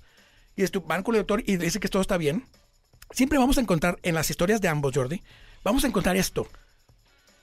y 0.56 0.64
van 0.86 1.04
con 1.04 1.16
el 1.16 1.22
doctor 1.22 1.44
y 1.46 1.58
dice 1.58 1.80
que 1.82 1.90
todo 1.90 2.02
está 2.02 2.16
bien, 2.16 2.46
siempre 3.12 3.38
vamos 3.38 3.58
a 3.58 3.62
encontrar 3.62 4.00
en 4.04 4.16
las 4.16 4.30
historias 4.30 4.62
de 4.62 4.70
ambos, 4.70 4.94
Jordi, 4.96 5.22
vamos 5.64 5.84
a 5.84 5.88
encontrar 5.88 6.16
esto. 6.16 6.48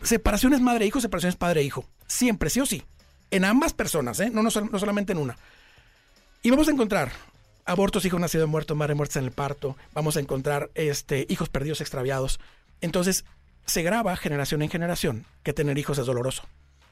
Separaciones 0.02 0.60
madre-hijo, 0.60 1.00
separaciones 1.00 1.36
padre-hijo. 1.36 1.84
Siempre, 2.06 2.50
sí 2.50 2.60
o 2.60 2.66
sí. 2.66 2.82
En 3.30 3.44
ambas 3.44 3.74
personas, 3.74 4.20
¿eh? 4.20 4.30
no, 4.30 4.42
no, 4.42 4.50
solamente 4.50 5.12
en 5.12 5.18
una. 5.18 5.36
Y 6.42 6.50
vamos 6.50 6.68
a 6.68 6.70
encontrar 6.70 7.12
abortos, 7.64 8.04
hijos 8.04 8.20
nacidos 8.20 8.48
muertos, 8.48 8.76
madre 8.76 8.94
muerta 8.94 9.18
en 9.18 9.26
el 9.26 9.32
parto. 9.32 9.76
Vamos 9.92 10.16
a 10.16 10.20
encontrar 10.20 10.70
este, 10.74 11.26
hijos 11.28 11.48
perdidos, 11.48 11.80
extraviados. 11.80 12.40
Entonces, 12.80 13.24
se 13.66 13.82
graba 13.82 14.16
generación 14.16 14.62
en 14.62 14.70
generación 14.70 15.26
que 15.42 15.52
tener 15.52 15.76
hijos 15.76 15.98
es 15.98 16.06
doloroso. 16.06 16.44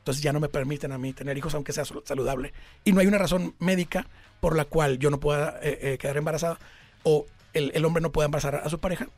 Entonces 0.06 0.22
ya 0.22 0.32
no 0.32 0.38
me 0.38 0.48
permiten 0.48 0.92
a 0.92 0.98
mí 0.98 1.12
tener 1.12 1.36
hijos 1.36 1.54
aunque 1.54 1.72
sea 1.72 1.84
saludable. 1.84 2.52
Y 2.84 2.92
no 2.92 3.00
hay 3.00 3.08
una 3.08 3.18
razón 3.18 3.56
médica 3.58 4.06
por 4.38 4.54
la 4.54 4.64
cual 4.64 5.00
yo 5.00 5.10
no 5.10 5.18
pueda 5.18 5.58
eh, 5.62 5.78
eh, 5.82 5.98
quedar 5.98 6.16
embarazada 6.16 6.60
o 7.02 7.26
el, 7.54 7.84
hombre 7.84 8.02
no 8.02 8.12
pueda 8.12 8.26
embarazar 8.26 8.54
a 8.54 8.68
su 8.68 8.78
pareja. 8.78 9.08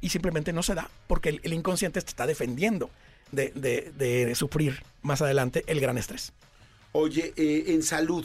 Y 0.00 0.08
simplemente 0.08 0.54
no 0.54 0.62
se 0.62 0.74
da 0.74 0.88
porque 1.08 1.40
el, 1.42 1.52
inconsciente 1.52 2.00
te 2.00 2.08
está 2.08 2.26
defendiendo 2.26 2.88
de, 3.32 4.32
sufrir 4.34 4.82
más 5.02 5.22
adelante 5.22 5.64
el 5.66 5.80
gran 5.80 5.98
estrés. 5.98 6.32
Oye, 6.92 7.32
eh, 7.36 7.64
en 7.68 7.82
salud, 7.82 8.24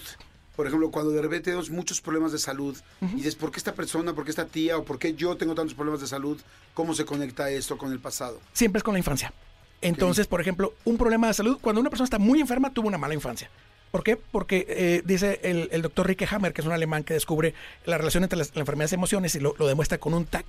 por 0.56 0.68
ejemplo, 0.68 0.90
cuando 0.90 1.12
de 1.12 1.22
repente 1.22 1.46
tenemos 1.46 1.70
muchos 1.70 2.02
problemas 2.02 2.32
de 2.32 2.40
salud 2.40 2.76
y 3.02 3.18
dices, 3.18 3.36
¿por 3.36 3.52
qué 3.52 3.58
esta 3.58 3.74
persona, 3.74 4.14
por 4.14 4.24
qué 4.24 4.32
esta 4.32 4.46
tía 4.46 4.78
o 4.78 4.84
por 4.84 4.98
qué 4.98 5.14
yo 5.14 5.36
tengo 5.38 5.54
tantos 5.54 5.76
problemas 5.76 6.02
de 6.02 6.08
salud? 6.08 6.40
¿Cómo 6.74 6.94
se 6.94 7.06
conecta 7.06 7.50
esto 7.50 7.78
con 7.78 7.92
el 7.92 8.00
pasado? 8.00 8.40
Siempre 8.54 8.80
es 8.80 8.84
con 8.84 8.94
la 8.94 9.00
infancia. 9.00 9.34
Entonces, 9.82 10.26
por 10.26 10.42
ejemplo, 10.42 10.74
un 10.84 10.98
problema 10.98 11.28
de 11.28 11.34
salud, 11.34 11.58
cuando 11.62 11.82
una 11.82 11.90
persona 11.90 12.06
está 12.06 12.18
muy 12.18 12.40
enferma, 12.40 12.74
tuvo 12.74 12.88
una 12.88 12.98
mala 12.98 13.14
infancia. 13.14 13.50
¿Por 13.92 14.04
qué? 14.04 14.18
Porque 14.18 14.66
eh, 14.68 15.02
dice 15.06 15.40
el, 15.44 15.82
doctor 15.82 16.08
Rike 16.08 16.28
Hammer, 16.30 16.54
que 16.54 16.62
es 16.62 16.68
un 16.68 16.74
alemán 16.74 17.04
que 17.04 17.14
descubre 17.14 17.54
la 17.86 17.98
relación 17.98 18.24
entre 18.24 18.38
las, 18.38 18.52
enfermedades 18.56 18.92
y 18.92 18.96
emociones 18.96 19.36
y 19.36 19.40
lo, 19.40 19.54
demuestra 19.54 19.98
con 19.98 20.14
un 20.14 20.26
TAC, 20.26 20.46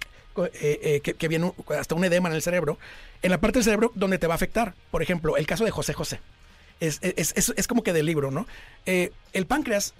eh, 0.55 1.00
eh, 1.05 1.14
que, 1.14 1.28
viene 1.28 1.52
hasta 1.78 1.95
un 1.95 2.05
edema 2.05 2.28
en 2.28 2.35
el 2.35 2.43
cerebro, 2.43 2.78
en 3.23 3.31
la 3.31 3.40
parte 3.40 3.59
del 3.59 3.64
cerebro 3.64 3.93
donde 3.95 4.19
te 4.19 4.26
va 4.26 4.35
a 4.35 4.37
afectar. 4.37 4.75
Por 4.90 5.02
ejemplo, 5.02 5.37
el 5.37 5.47
caso 5.47 5.64
de 5.64 5.71
José 5.71 5.93
José. 5.93 6.21
Es, 6.81 7.00
es, 7.02 7.66
como 7.69 7.83
que 7.83 7.95
del 7.95 8.05
libro, 8.05 8.31
¿no? 8.31 8.47
el 8.85 9.47
páncreas 9.47 9.95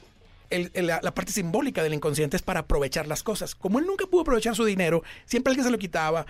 la, 0.50 1.00
parte 1.12 1.33
simbólica 1.33 1.83
del 1.83 1.95
inconsciente 1.95 2.37
es 2.37 2.43
para 2.43 2.61
aprovechar 2.61 3.07
las 3.07 3.23
cosas. 3.23 3.55
Como 3.55 3.78
él 3.78 3.87
nunca 3.87 4.07
pudo 4.07 4.23
aprovechar 4.23 4.55
su 4.55 4.64
dinero, 4.64 5.02
siempre 5.25 5.50
alguien 5.50 5.64
se 5.64 5.71
lo 5.71 5.78
quitaba. 5.78 6.26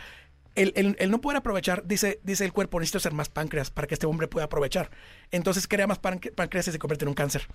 El, 0.56 1.10
no 1.10 1.20
poder 1.20 1.36
aprovechar, 1.36 1.86
dice, 1.86 2.18
dice 2.25 2.44
el 2.44 2.52
cuerpo, 2.52 2.80
necesito 2.80 2.98
ser 2.98 3.12
más 3.12 3.28
páncreas 3.28 3.70
para 3.70 3.86
que 3.86 3.94
este 3.94 4.06
hombre 4.06 4.26
pueda 4.26 4.46
aprovechar. 4.46 4.90
Entonces 5.30 5.68
crea 5.68 5.86
más 5.86 5.98
páncreas 5.98 6.68
y 6.68 6.72
se 6.72 6.78
convierte 6.78 7.04
en 7.04 7.10
un 7.10 7.14
cáncer. 7.14 7.46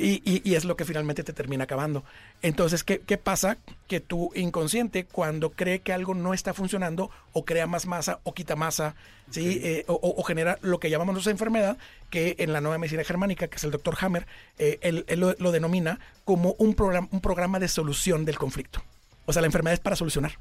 Y, 0.00 0.54
es 0.54 0.64
lo 0.64 0.76
que 0.76 0.84
finalmente 0.84 1.24
te 1.24 1.32
termina 1.32 1.64
acabando. 1.64 2.04
Entonces, 2.40 2.84
¿qué, 2.84 3.18
pasa? 3.18 3.58
Que 3.88 3.98
tu 3.98 4.30
inconsciente, 4.36 5.04
cuando 5.04 5.50
cree 5.50 5.80
que 5.80 5.92
algo 5.92 6.14
no 6.14 6.34
está 6.34 6.54
funcionando, 6.54 7.10
o 7.32 7.44
crea 7.44 7.66
más 7.66 7.86
masa, 7.86 8.20
o 8.22 8.32
quita 8.32 8.54
masa, 8.54 8.94
¿sí? 9.30 9.60
Eh, 9.60 9.84
o, 9.88 10.22
genera 10.22 10.56
lo 10.62 10.78
que 10.78 10.88
llamamos 10.88 11.18
esa 11.18 11.32
enfermedad, 11.32 11.78
que 12.10 12.36
en 12.38 12.52
la 12.52 12.60
nueva 12.60 12.78
medicina 12.78 13.02
germánica, 13.02 13.48
que 13.48 13.56
es 13.56 13.64
el 13.64 13.72
doctor 13.72 13.96
Hammer, 14.00 14.28
eh, 14.58 14.78
él, 14.82 15.04
lo, 15.18 15.50
denomina 15.50 15.98
como 16.24 16.54
un, 16.58 16.74
programa, 16.74 17.08
un 17.10 17.20
programa 17.20 17.58
de 17.58 17.66
solución 17.66 18.24
del 18.24 18.38
conflicto. 18.38 18.80
O 19.26 19.32
sea, 19.32 19.42
la 19.42 19.46
enfermedad 19.46 19.74
es 19.74 19.80
para 19.80 19.96
solucionar. 19.96 20.38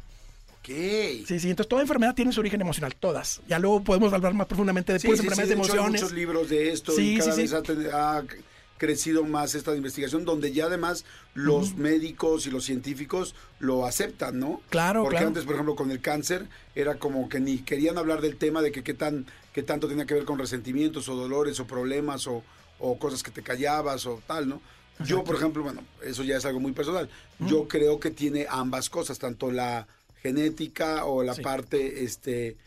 Sí, 0.68 1.40
sí, 1.40 1.50
entonces 1.50 1.70
toda 1.70 1.82
enfermedad 1.82 2.14
tiene 2.14 2.32
su 2.32 2.42
origen 2.42 2.60
emocional, 2.60 2.96
todas. 2.96 3.42
Ya 3.48 3.58
luego 3.58 3.84
podemos 3.84 4.12
hablar 4.12 4.34
más 4.34 4.48
profundamente 4.48 4.94
de 4.94 5.00
sí, 5.00 5.08
enfermedades 5.08 5.48
de 5.48 5.54
emociones. 5.54 5.86
Hay 5.86 5.92
muchos 5.92 6.12
libros 6.12 6.50
de 6.50 6.72
esto 6.72 7.00
y 7.00 7.18
cada 7.18 7.36
vez 7.36 7.54
ha, 7.54 8.24
crecido 8.78 9.24
más 9.24 9.56
esta 9.56 9.76
investigación, 9.76 10.24
donde 10.24 10.52
ya 10.52 10.66
además 10.66 11.04
los 11.34 11.76
médicos 11.76 12.46
y 12.46 12.52
los 12.52 12.64
científicos 12.64 13.34
lo 13.60 13.86
aceptan, 13.86 14.40
¿no? 14.40 14.62
Claro, 14.70 15.04
Porque 15.04 15.18
antes, 15.18 15.46
por 15.46 15.56
ejemplo, 15.56 15.76
con 15.76 15.90
el 15.90 16.00
cáncer, 16.00 16.48
era 16.76 16.96
como 17.00 17.28
que 17.28 17.40
ni 17.40 17.58
querían 17.60 17.98
hablar 17.98 18.22
del 18.22 18.38
tema 18.38 18.62
de 18.62 18.72
que 18.72 18.84
qué, 18.84 18.94
tan, 18.94 19.26
qué 19.52 19.64
tanto 19.64 19.88
tenía 19.88 20.06
que 20.06 20.14
ver 20.14 20.26
con 20.26 20.38
resentimientos 20.38 21.10
o 21.10 21.16
dolores 21.16 21.60
o 21.60 21.66
problemas 21.66 22.28
o, 22.28 22.44
cosas 23.00 23.24
que 23.24 23.32
te 23.32 23.42
callabas 23.42 24.06
o 24.06 24.22
tal, 24.28 24.48
¿no? 24.48 24.62
Yo, 25.04 25.24
por 25.24 25.36
ejemplo, 25.36 25.64
bueno, 25.64 25.82
eso 26.04 26.24
ya 26.24 26.38
es 26.38 26.46
algo 26.46 26.60
muy 26.60 26.72
personal. 26.72 27.10
Yo 27.40 27.68
creo 27.68 28.00
que 28.00 28.12
tiene 28.12 28.48
ambas 28.50 28.90
cosas, 28.90 29.20
tanto 29.20 29.52
la 29.52 29.88
genética 30.22 31.06
o 31.06 31.24
la 31.24 31.36
parte, 31.36 32.04
este, 32.04 32.58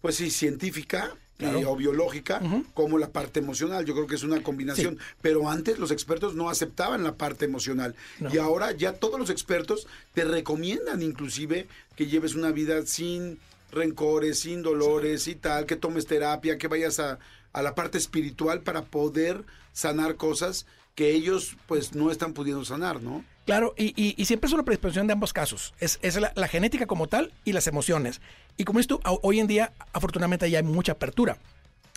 pues 0.00 0.16
sí, 0.16 0.30
científica, 0.30 1.14
eh, 1.40 1.64
o 1.64 1.74
biológica 1.74 2.40
como 2.74 2.98
la 2.98 3.10
parte 3.10 3.40
emocional. 3.40 3.84
Yo 3.86 3.94
creo 3.94 4.06
que 4.06 4.14
es 4.14 4.22
una 4.22 4.42
combinación. 4.42 4.98
Pero 5.22 5.48
antes 5.48 5.78
los 5.78 5.90
expertos 5.90 6.34
no 6.34 6.50
aceptaban 6.50 7.02
la 7.02 7.14
parte 7.14 7.46
emocional. 7.46 7.94
Y 8.30 8.38
ahora 8.38 8.72
ya 8.72 8.92
todos 8.94 9.18
los 9.18 9.30
expertos 9.30 9.86
te 10.12 10.24
recomiendan 10.24 11.02
inclusive 11.02 11.66
que 11.96 12.06
lleves 12.06 12.34
una 12.34 12.50
vida 12.52 12.84
sin 12.84 13.38
rencores, 13.72 14.40
sin 14.40 14.62
dolores 14.62 15.28
y 15.28 15.34
tal, 15.34 15.64
que 15.64 15.76
tomes 15.76 16.06
terapia, 16.06 16.58
que 16.58 16.68
vayas 16.68 16.98
a, 16.98 17.18
a 17.52 17.62
la 17.62 17.74
parte 17.74 17.98
espiritual 17.98 18.60
para 18.60 18.82
poder 18.82 19.44
sanar 19.72 20.16
cosas 20.16 20.66
que 20.94 21.12
ellos 21.12 21.56
pues 21.66 21.94
no 21.94 22.10
están 22.10 22.34
pudiendo 22.34 22.64
sanar, 22.64 23.00
¿no? 23.00 23.24
Claro, 23.50 23.74
y, 23.76 23.92
y, 23.96 24.24
siempre 24.26 24.46
es 24.46 24.54
una 24.54 24.62
predisposición 24.62 25.08
de 25.08 25.12
ambos 25.12 25.32
casos. 25.32 25.74
Es, 25.80 25.98
es 26.02 26.16
la, 26.20 26.46
genética 26.46 26.86
como 26.86 27.08
tal 27.08 27.32
y 27.44 27.52
las 27.52 27.66
emociones. 27.66 28.20
Y 28.56 28.62
como 28.62 28.78
esto, 28.78 29.00
hoy 29.22 29.40
en 29.40 29.48
día, 29.48 29.72
afortunadamente, 29.92 30.48
ya 30.48 30.58
hay 30.58 30.62
mucha 30.62 30.92
apertura. 30.92 31.36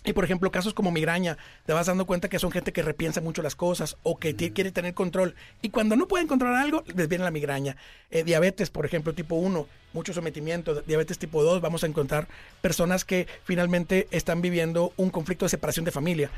Y 0.03 0.13
por 0.13 0.24
ejemplo, 0.24 0.50
casos 0.50 0.74
como 0.74 0.89
migraña, 0.89 1.38
te 1.67 1.74
vas 1.74 1.86
dando 1.86 2.07
cuenta 2.07 2.27
que 2.27 2.39
son 2.39 2.50
gente 2.50 2.74
que 2.74 2.81
repiensa 2.81 3.22
mucho 3.22 3.43
las 3.43 3.55
cosas 3.55 3.98
o 4.01 4.17
que 4.17 4.36
quiere 4.36 4.72
tener 4.72 4.95
control. 4.95 5.36
Y 5.62 5.69
cuando 5.69 5.95
no 5.95 6.07
pueden 6.07 6.25
controlar 6.25 6.55
algo, 6.55 6.83
les 6.88 7.07
viene 7.07 7.24
la 7.24 7.29
migraña. 7.29 7.77
Eh, 8.10 8.24
diabetes, 8.24 8.72
por 8.72 8.88
ejemplo, 8.88 9.13
tipo 9.13 9.36
1, 9.36 9.67
mucho 9.93 10.12
sometimiento. 10.12 10.81
Diabetes 10.81 11.19
tipo 11.19 11.43
2, 11.43 11.62
vamos 11.62 11.83
a 11.83 11.88
encontrar 11.88 12.27
personas 12.63 13.05
que 13.05 13.27
finalmente 13.43 14.07
están 14.10 14.41
viviendo 14.41 14.91
un 14.98 15.12
conflicto 15.12 15.45
de 15.45 15.50
separación 15.50 15.86
de 15.86 15.91
familia. 15.91 16.31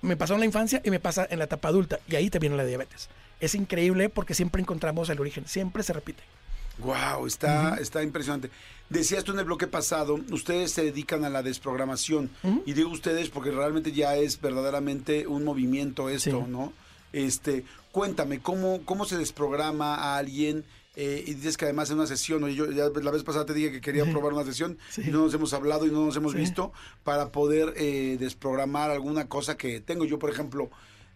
Me 0.00 0.16
pasó 0.16 0.34
en 0.34 0.40
la 0.40 0.46
infancia 0.46 0.80
y 0.84 0.90
me 0.90 1.00
pasa 1.00 1.26
en 1.28 1.40
la 1.40 1.46
etapa 1.46 1.66
adulta. 1.66 1.98
Y 2.06 2.14
ahí 2.14 2.30
te 2.30 2.38
viene 2.38 2.56
la 2.56 2.64
diabetes 2.64 3.08
es 3.40 3.54
increíble 3.54 4.08
porque 4.08 4.34
siempre 4.34 4.62
encontramos 4.62 5.08
el 5.08 5.20
origen, 5.20 5.46
siempre 5.46 5.82
se 5.82 5.92
repite. 5.92 6.22
Wow, 6.78 7.26
está, 7.26 7.76
está 7.76 8.02
impresionante. 8.02 8.50
Decías 8.88 9.24
tú 9.24 9.32
en 9.32 9.38
el 9.38 9.44
bloque 9.44 9.66
pasado, 9.66 10.18
ustedes 10.30 10.72
se 10.72 10.84
dedican 10.84 11.24
a 11.24 11.30
la 11.30 11.42
desprogramación. 11.42 12.30
Y 12.66 12.72
digo 12.72 12.90
ustedes 12.90 13.28
porque 13.28 13.50
realmente 13.50 13.92
ya 13.92 14.16
es 14.16 14.40
verdaderamente 14.40 15.26
un 15.26 15.44
movimiento 15.44 16.08
esto, 16.08 16.46
¿no? 16.48 16.72
Este, 17.12 17.64
cuéntame, 17.92 18.40
¿cómo, 18.40 18.80
¿cómo 18.84 19.04
se 19.04 19.18
desprograma 19.18 19.94
a 19.94 20.16
alguien? 20.16 20.64
Eh, 20.96 21.22
y 21.26 21.34
dices 21.34 21.56
que 21.56 21.66
además 21.66 21.88
en 21.90 21.98
una 21.98 22.06
sesión, 22.06 22.46
yo 22.48 22.66
la 22.66 23.10
vez 23.10 23.22
pasada 23.22 23.46
te 23.46 23.54
dije 23.54 23.70
que 23.70 23.80
quería 23.80 24.04
probar 24.04 24.32
una 24.32 24.44
sesión 24.44 24.76
y 24.96 25.10
no 25.10 25.22
nos 25.22 25.34
hemos 25.34 25.52
hablado 25.52 25.86
y 25.86 25.90
no 25.90 26.04
nos 26.04 26.16
hemos 26.16 26.34
visto 26.34 26.72
para 27.04 27.30
poder 27.30 27.74
eh, 27.76 28.16
desprogramar 28.18 28.90
alguna 28.90 29.28
cosa 29.28 29.56
que 29.56 29.80
tengo. 29.80 30.04
Yo, 30.04 30.18
por 30.18 30.30
ejemplo, 30.30 30.68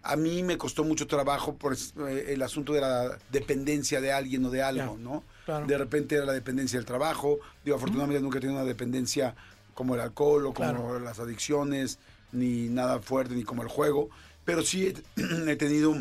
a 0.04 0.16
mí 0.16 0.42
me 0.42 0.58
costó 0.58 0.84
mucho 0.84 1.06
trabajo 1.06 1.56
por 1.56 1.74
eh, 1.74 2.26
el 2.28 2.42
asunto 2.42 2.74
de 2.74 2.82
la 2.82 3.18
dependencia 3.32 4.02
de 4.02 4.12
alguien 4.12 4.44
o 4.44 4.50
de 4.50 4.62
algo, 4.62 4.98
¿no? 4.98 5.24
De 5.66 5.78
repente 5.78 6.16
era 6.16 6.26
la 6.26 6.32
dependencia 6.32 6.78
del 6.78 6.86
trabajo. 6.86 7.38
Digo, 7.64 7.76
afortunadamente 7.76 8.22
nunca 8.22 8.38
he 8.38 8.40
tenido 8.40 8.60
una 8.60 8.68
dependencia 8.68 9.34
como 9.72 9.94
el 9.94 10.02
alcohol 10.02 10.46
o 10.46 10.54
como 10.54 10.98
las 10.98 11.18
adicciones, 11.20 11.98
ni 12.32 12.68
nada 12.68 13.00
fuerte, 13.00 13.34
ni 13.34 13.44
como 13.44 13.62
el 13.62 13.68
juego. 13.68 14.10
Pero 14.44 14.62
sí 14.62 14.92
he, 15.16 15.56
tenido 15.56 15.94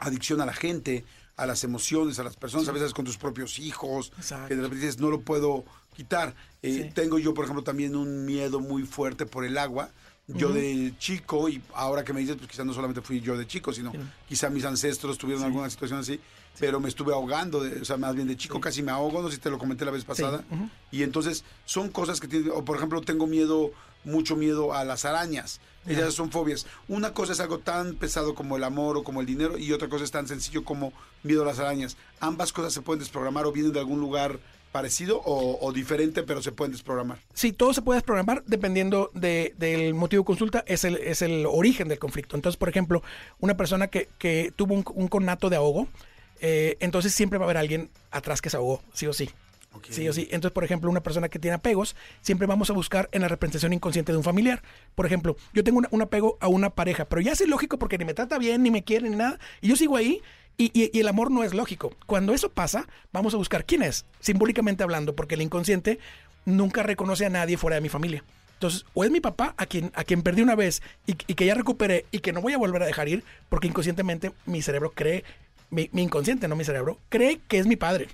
adicción 0.00 0.40
a 0.40 0.46
la 0.46 0.52
gente, 0.52 1.04
a 1.36 1.46
las 1.46 1.62
emociones, 1.62 2.18
a 2.18 2.24
las 2.24 2.36
personas, 2.36 2.68
a 2.68 2.72
veces 2.72 2.92
con 2.92 3.04
tus 3.04 3.18
propios 3.18 3.60
hijos, 3.60 4.12
que 4.48 4.56
de 4.56 4.62
repente 4.62 4.84
dices, 4.84 4.98
no 4.98 5.10
lo 5.10 5.20
puedo 5.20 5.64
quitar. 5.94 6.34
Eh, 6.62 6.90
tengo 6.92 7.20
yo, 7.20 7.34
por 7.34 7.44
ejemplo, 7.44 7.62
también 7.62 7.94
un 7.94 8.24
miedo 8.24 8.58
muy 8.58 8.82
fuerte 8.82 9.26
por 9.26 9.44
el 9.44 9.58
agua 9.58 9.90
yo 10.28 10.52
de 10.52 10.94
chico, 10.98 11.48
y 11.48 11.60
ahora 11.74 12.04
que 12.04 12.12
me 12.12 12.20
dices, 12.20 12.36
pues 12.36 12.50
quizás 12.50 12.64
no 12.64 12.72
solamente 12.72 13.02
fui 13.02 13.20
yo 13.20 13.36
de 13.36 13.46
chico, 13.46 13.72
sino 13.72 13.92
quizá 14.28 14.50
mis 14.50 14.64
ancestros 14.64 15.18
tuvieron 15.18 15.44
alguna 15.44 15.68
situación 15.68 15.98
así, 15.98 16.20
pero 16.58 16.80
me 16.80 16.88
estuve 16.88 17.12
ahogando, 17.12 17.58
o 17.80 17.84
sea, 17.84 17.96
más 17.96 18.14
bien 18.14 18.28
de 18.28 18.36
chico 18.36 18.60
casi 18.60 18.82
me 18.82 18.92
ahogo, 18.92 19.22
no 19.22 19.28
sé 19.28 19.36
si 19.36 19.40
te 19.40 19.50
lo 19.50 19.58
comenté 19.58 19.84
la 19.84 19.90
vez 19.90 20.04
pasada. 20.04 20.44
Y 20.90 21.02
entonces 21.02 21.44
son 21.64 21.88
cosas 21.88 22.20
que 22.20 22.28
tienen, 22.28 22.50
o 22.54 22.64
por 22.64 22.76
ejemplo 22.76 23.00
tengo 23.00 23.26
miedo, 23.26 23.72
mucho 24.04 24.36
miedo 24.36 24.74
a 24.74 24.84
las 24.84 25.04
arañas. 25.04 25.60
Esas 25.86 26.14
son 26.14 26.30
fobias. 26.30 26.66
Una 26.86 27.12
cosa 27.12 27.32
es 27.32 27.40
algo 27.40 27.58
tan 27.58 27.94
pesado 27.94 28.36
como 28.36 28.56
el 28.56 28.62
amor 28.62 28.96
o 28.96 29.02
como 29.02 29.20
el 29.20 29.26
dinero 29.26 29.58
y 29.58 29.72
otra 29.72 29.88
cosa 29.88 30.04
es 30.04 30.12
tan 30.12 30.28
sencillo 30.28 30.64
como 30.64 30.92
miedo 31.24 31.42
a 31.42 31.46
las 31.46 31.58
arañas. 31.58 31.96
Ambas 32.20 32.52
cosas 32.52 32.72
se 32.72 32.82
pueden 32.82 33.00
desprogramar 33.00 33.46
o 33.46 33.52
vienen 33.52 33.72
de 33.72 33.80
algún 33.80 33.98
lugar 33.98 34.38
parecido 34.72 35.20
o, 35.24 35.72
diferente, 35.72 36.22
pero 36.22 36.42
se 36.42 36.50
pueden 36.50 36.72
desprogramar. 36.72 37.18
Sí, 37.34 37.52
todo 37.52 37.74
se 37.74 37.82
puede 37.82 37.98
desprogramar 37.98 38.42
dependiendo 38.46 39.10
del 39.14 39.94
motivo 39.94 40.22
de 40.22 40.26
consulta, 40.26 40.64
es 40.66 40.84
el, 40.84 40.96
es 40.96 41.22
el 41.22 41.46
origen 41.46 41.88
del 41.88 41.98
conflicto. 41.98 42.36
Entonces, 42.36 42.56
por 42.56 42.68
ejemplo, 42.68 43.02
una 43.38 43.56
persona 43.56 43.88
que, 43.88 44.08
que 44.18 44.52
tuvo 44.56 44.74
un, 44.74 44.84
un, 44.94 45.08
conato 45.08 45.50
de 45.50 45.56
ahogo, 45.56 45.88
eh, 46.40 46.76
entonces 46.80 47.14
siempre 47.14 47.38
va 47.38 47.44
a 47.44 47.46
haber 47.46 47.58
alguien 47.58 47.90
atrás 48.10 48.40
que 48.40 48.50
se 48.50 48.56
ahogó, 48.56 48.82
sí 48.94 49.06
o 49.06 49.12
sí. 49.12 49.30
Sí 49.88 50.06
o 50.06 50.12
sí. 50.12 50.28
Entonces, 50.30 50.52
por 50.52 50.64
ejemplo, 50.64 50.90
una 50.90 51.02
persona 51.02 51.28
que 51.30 51.38
tiene 51.38 51.54
apegos, 51.54 51.96
siempre 52.20 52.46
vamos 52.46 52.68
a 52.68 52.74
buscar 52.74 53.08
en 53.12 53.22
la 53.22 53.28
representación 53.28 53.72
inconsciente 53.72 54.12
de 54.12 54.18
un 54.18 54.24
familiar. 54.24 54.62
Por 54.94 55.06
ejemplo, 55.06 55.36
yo 55.54 55.64
tengo 55.64 55.78
una- 55.78 55.88
un 55.90 56.02
apego 56.02 56.36
a 56.40 56.48
una 56.48 56.70
pareja, 56.70 57.06
pero 57.06 57.22
ya 57.22 57.32
es 57.32 57.40
ilógico 57.40 57.78
porque 57.78 57.96
ni 57.96 58.04
me 58.04 58.12
trata 58.12 58.38
bien, 58.38 58.62
ni 58.62 58.70
me 58.70 58.84
quiere, 58.84 59.08
ni 59.08 59.16
nada. 59.16 59.38
Y 59.62 59.68
yo 59.68 59.76
sigo 59.76 59.96
ahí 59.96 60.20
y, 60.72 60.98
el 60.98 61.08
amor 61.08 61.30
no 61.30 61.44
es 61.44 61.54
lógico. 61.54 61.92
Cuando 62.06 62.34
eso 62.34 62.50
pasa, 62.50 62.86
vamos 63.12 63.34
a 63.34 63.38
buscar 63.38 63.64
quién 63.64 63.82
es, 63.82 64.04
simbólicamente 64.20 64.82
hablando, 64.82 65.16
porque 65.16 65.34
el 65.34 65.42
inconsciente 65.42 65.98
nunca 66.44 66.82
reconoce 66.82 67.26
a 67.26 67.30
nadie 67.30 67.56
fuera 67.56 67.76
de 67.76 67.80
mi 67.80 67.88
familia. 67.88 68.22
Entonces, 68.54 68.84
o 68.94 69.04
es 69.04 69.10
mi 69.10 69.20
papá 69.20 69.54
a 69.56 69.66
quien, 69.66 69.90
a 69.94 70.04
quien 70.04 70.22
perdí 70.22 70.42
una 70.42 70.54
vez 70.54 70.82
y, 71.06 71.12
y 71.26 71.34
que 71.34 71.46
ya 71.46 71.54
recuperé 71.54 72.06
y 72.12 72.20
que 72.20 72.32
no 72.32 72.40
voy 72.40 72.52
a 72.52 72.58
volver 72.58 72.82
a 72.82 72.86
dejar 72.86 73.08
ir, 73.08 73.24
porque 73.48 73.66
inconscientemente 73.66 74.32
mi 74.46 74.62
cerebro 74.62 74.92
cree, 74.94 75.24
mi, 75.70 75.88
mi 75.92 76.02
inconsciente, 76.02 76.46
no 76.46 76.54
mi 76.54 76.64
cerebro, 76.64 76.98
cree 77.08 77.40
que 77.48 77.58
es 77.58 77.66
mi 77.66 77.76
padre. 77.76 78.08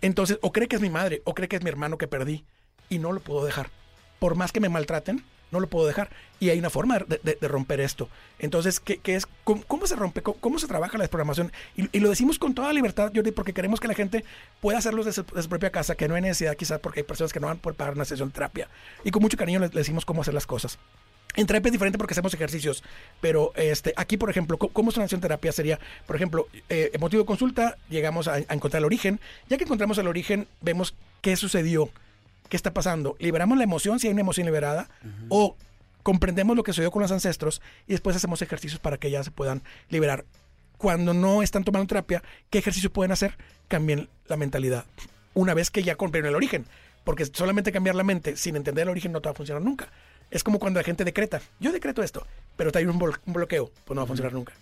Entonces, 0.00 0.38
o 0.42 0.52
cree 0.52 0.68
que 0.68 0.76
es 0.76 0.82
mi 0.82 0.90
madre, 0.90 1.22
o 1.24 1.34
cree 1.34 1.48
que 1.48 1.56
es 1.56 1.62
mi 1.62 1.70
hermano 1.70 1.98
que 1.98 2.06
perdí, 2.06 2.44
y 2.88 2.98
no 2.98 3.12
lo 3.12 3.20
puedo 3.20 3.44
dejar. 3.44 3.70
Por 4.18 4.36
más 4.36 4.52
que 4.52 4.60
me 4.60 4.68
maltraten, 4.68 5.24
no 5.50 5.60
lo 5.60 5.68
puedo 5.68 5.86
dejar. 5.86 6.10
Y 6.38 6.50
hay 6.50 6.58
una 6.58 6.70
forma 6.70 6.98
de, 6.98 7.48
romper 7.48 7.80
esto. 7.80 8.08
Entonces, 8.38 8.80
¿qué, 8.80 9.00
es? 9.04 9.26
¿Cómo, 9.44 9.86
se 9.86 9.96
rompe? 9.96 10.22
¿Cómo, 10.22 10.58
se 10.58 10.66
trabaja 10.66 10.96
la 10.96 11.04
desprogramación? 11.04 11.52
Y, 11.76 12.00
lo 12.00 12.08
decimos 12.08 12.38
con 12.38 12.54
toda 12.54 12.72
libertad, 12.72 13.12
Jordi, 13.14 13.30
porque 13.30 13.52
queremos 13.52 13.80
que 13.80 13.88
la 13.88 13.94
gente 13.94 14.24
pueda 14.60 14.78
hacerlo 14.78 15.04
desde 15.04 15.22
su, 15.22 15.42
su 15.42 15.48
propia 15.48 15.70
casa, 15.70 15.94
que 15.94 16.08
no 16.08 16.14
hay 16.14 16.22
necesidad 16.22 16.56
quizás 16.56 16.80
porque 16.80 17.00
hay 17.00 17.04
personas 17.04 17.32
que 17.32 17.40
no 17.40 17.48
van 17.48 17.58
a 17.58 17.60
poder 17.60 17.76
pagar 17.76 17.94
una 17.94 18.04
sesión 18.04 18.28
de 18.30 18.34
terapia. 18.34 18.68
Y 19.04 19.10
con 19.10 19.22
mucho 19.22 19.36
cariño 19.36 19.60
les, 19.60 19.70
les 19.74 19.82
decimos 19.82 20.04
cómo 20.04 20.22
hacer 20.22 20.34
las 20.34 20.46
cosas. 20.46 20.78
En 21.36 21.46
terapia 21.46 21.68
es 21.68 21.72
diferente 21.72 21.96
porque 21.96 22.12
hacemos 22.12 22.34
ejercicios, 22.34 22.82
pero 23.20 23.52
este, 23.54 23.92
aquí, 23.96 24.16
por 24.16 24.30
ejemplo, 24.30 24.58
¿cómo 24.58 24.90
es 24.90 24.96
una 24.96 25.06
de 25.06 25.18
terapia? 25.18 25.52
Sería, 25.52 25.78
por 26.06 26.16
ejemplo, 26.16 26.48
eh, 26.68 26.90
motivo 26.98 27.22
de 27.22 27.26
consulta, 27.26 27.76
llegamos 27.88 28.26
a, 28.26 28.34
a 28.34 28.54
encontrar 28.54 28.80
el 28.80 28.84
origen. 28.84 29.20
Ya 29.48 29.56
que 29.56 29.64
encontramos 29.64 29.98
el 29.98 30.08
origen, 30.08 30.48
vemos 30.60 30.94
qué 31.20 31.36
sucedió, 31.36 31.90
qué 32.50 32.56
está 32.56 32.74
pasando. 32.74 33.16
Liberamos 33.18 33.56
la 33.56 33.64
emoción, 33.64 33.98
si 33.98 34.08
hay 34.08 34.12
una 34.12 34.20
emoción 34.20 34.44
liberada, 34.44 34.90
o 35.30 35.56
comprendemos 36.02 36.54
lo 36.54 36.62
que 36.62 36.72
sucedió 36.72 36.90
con 36.90 37.00
los 37.00 37.12
ancestros 37.12 37.62
y 37.86 37.92
después 37.92 38.14
hacemos 38.16 38.42
ejercicios 38.42 38.80
para 38.80 38.98
que 38.98 39.10
ya 39.10 39.24
se 39.24 39.30
puedan 39.30 39.62
liberar. 39.88 40.26
Cuando 40.76 41.14
no 41.14 41.42
están 41.42 41.64
tomando 41.64 41.86
terapia, 41.86 42.22
¿qué 42.50 42.58
ejercicios 42.58 42.92
pueden 42.92 43.12
hacer? 43.12 43.36
Cambien 43.68 44.08
la 44.26 44.36
mentalidad. 44.36 44.84
Una 45.32 45.54
vez 45.54 45.70
que 45.70 45.82
ya 45.82 45.94
comprendieron 45.94 46.30
el 46.30 46.36
origen. 46.36 46.66
Porque 47.04 47.24
solamente 47.24 47.72
cambiar 47.72 47.94
la 47.94 48.02
mente 48.02 48.36
sin 48.36 48.56
entender 48.56 48.82
el 48.82 48.90
origen 48.90 49.12
no 49.12 49.20
te 49.20 49.28
va 49.28 49.32
a 49.32 49.34
funcionar 49.34 49.62
nunca. 49.62 49.88
Es 50.30 50.44
como 50.44 50.58
cuando 50.58 50.80
la 50.80 50.84
gente 50.84 51.04
decreta. 51.04 51.40
Yo 51.58 51.72
decreto 51.72 52.02
esto, 52.02 52.26
pero 52.56 52.72
te 52.72 52.78
hay 52.78 52.84
un, 52.84 53.02
un 53.02 53.32
bloqueo, 53.32 53.70
pues 53.84 53.94
no 53.94 54.02
va 54.02 54.04
a 54.04 54.06
funcionar 54.06 54.32
nunca. 54.32 54.52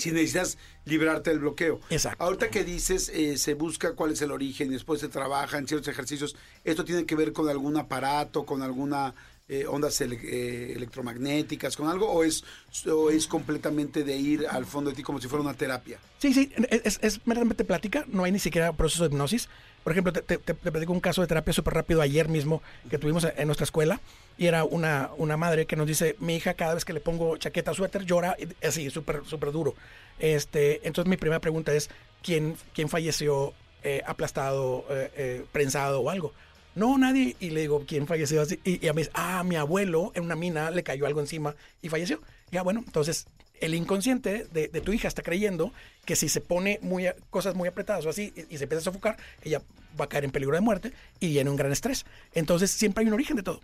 Si 0.00 0.10
necesitas 0.12 0.58
librarte 0.84 1.30
del 1.30 1.38
bloqueo. 1.40 1.80
Exacto. 1.90 2.24
Ahorita 2.24 2.48
que 2.48 2.64
dices, 2.64 3.08
eh, 3.10 3.36
se 3.38 3.54
busca 3.54 3.92
cuál 3.94 4.12
es 4.12 4.22
el 4.22 4.30
origen 4.32 4.68
y 4.68 4.72
después 4.72 5.00
se 5.00 5.08
trabaja 5.08 5.58
en 5.58 5.68
ciertos 5.68 5.88
ejercicios, 5.88 6.34
¿esto 6.64 6.84
tiene 6.84 7.04
que 7.06 7.14
ver 7.14 7.32
con 7.32 7.48
algún 7.48 7.76
aparato, 7.76 8.44
con 8.44 8.62
alguna 8.62 9.14
eh, 9.48 9.66
ondas 9.66 10.00
ele- 10.00 10.20
eh, 10.22 10.74
electromagnéticas, 10.76 11.76
con 11.76 11.88
algo? 11.88 12.08
¿O 12.10 12.22
es, 12.24 12.44
¿O 12.86 13.10
es 13.10 13.26
completamente 13.26 14.04
de 14.04 14.16
ir 14.16 14.46
al 14.48 14.64
fondo 14.64 14.90
de 14.90 14.96
ti 14.96 15.02
como 15.02 15.20
si 15.20 15.28
fuera 15.28 15.42
una 15.42 15.54
terapia? 15.54 15.98
Sí, 16.18 16.32
sí, 16.32 16.52
es, 16.70 16.82
es, 16.84 16.98
es 17.02 17.26
meramente 17.26 17.64
plática, 17.64 18.04
no 18.08 18.24
hay 18.24 18.32
ni 18.32 18.38
siquiera 18.38 18.72
proceso 18.72 19.02
de 19.04 19.10
hipnosis. 19.10 19.48
Por 19.82 19.92
ejemplo, 19.92 20.12
te, 20.12 20.22
te, 20.22 20.38
te 20.38 20.54
platico 20.54 20.92
un 20.92 21.00
caso 21.00 21.22
de 21.22 21.26
terapia 21.26 21.52
súper 21.52 21.74
rápido 21.74 22.02
ayer 22.02 22.28
mismo 22.28 22.62
que 22.90 22.98
tuvimos 22.98 23.24
en 23.24 23.46
nuestra 23.46 23.64
escuela 23.64 24.00
y 24.36 24.46
era 24.46 24.64
una, 24.64 25.10
una 25.16 25.36
madre 25.36 25.66
que 25.66 25.76
nos 25.76 25.86
dice, 25.86 26.16
mi 26.18 26.36
hija 26.36 26.54
cada 26.54 26.74
vez 26.74 26.84
que 26.84 26.92
le 26.92 27.00
pongo 27.00 27.36
chaqueta, 27.38 27.72
suéter, 27.74 28.04
llora 28.04 28.36
y- 28.38 28.66
así, 28.66 28.90
súper 28.90 29.22
súper 29.24 29.52
duro. 29.52 29.74
Este, 30.18 30.86
entonces 30.86 31.08
mi 31.08 31.16
primera 31.16 31.40
pregunta 31.40 31.72
es, 31.72 31.88
¿quién, 32.22 32.56
quién 32.74 32.88
falleció 32.88 33.54
eh, 33.82 34.02
aplastado, 34.06 34.84
eh, 34.90 35.10
eh, 35.16 35.44
prensado 35.52 36.00
o 36.00 36.10
algo? 36.10 36.32
No, 36.74 36.98
nadie. 36.98 37.36
Y 37.40 37.50
le 37.50 37.62
digo, 37.62 37.84
¿quién 37.86 38.06
falleció 38.06 38.42
así? 38.42 38.60
Y, 38.64 38.84
y 38.84 38.88
a 38.88 38.92
mí 38.92 39.02
dice, 39.02 39.10
ah, 39.14 39.42
mi 39.44 39.56
abuelo 39.56 40.12
en 40.14 40.24
una 40.24 40.36
mina 40.36 40.70
le 40.70 40.82
cayó 40.82 41.06
algo 41.06 41.20
encima 41.20 41.54
y 41.82 41.88
falleció. 41.88 42.20
Ya, 42.50 42.62
bueno, 42.62 42.82
entonces 42.86 43.26
el 43.60 43.74
inconsciente 43.74 44.46
de, 44.52 44.68
de 44.68 44.80
tu 44.80 44.92
hija 44.92 45.08
está 45.08 45.22
creyendo 45.22 45.72
que 46.04 46.16
si 46.16 46.28
se 46.28 46.40
pone 46.40 46.78
muy 46.82 47.06
a- 47.06 47.14
cosas 47.30 47.54
muy 47.54 47.68
apretadas 47.68 48.04
o 48.06 48.08
así 48.10 48.32
y, 48.36 48.54
y 48.54 48.58
se 48.58 48.64
empieza 48.64 48.80
a 48.80 48.84
sofocar, 48.84 49.16
ella 49.42 49.62
va 50.00 50.06
a 50.06 50.08
caer 50.08 50.24
en 50.24 50.30
peligro 50.30 50.54
de 50.54 50.60
muerte 50.60 50.92
y 51.20 51.28
viene 51.28 51.50
un 51.50 51.56
gran 51.56 51.72
estrés. 51.72 52.04
Entonces 52.34 52.70
siempre 52.70 53.02
hay 53.02 53.08
un 53.08 53.14
origen 53.14 53.36
de 53.36 53.42
todo. 53.42 53.60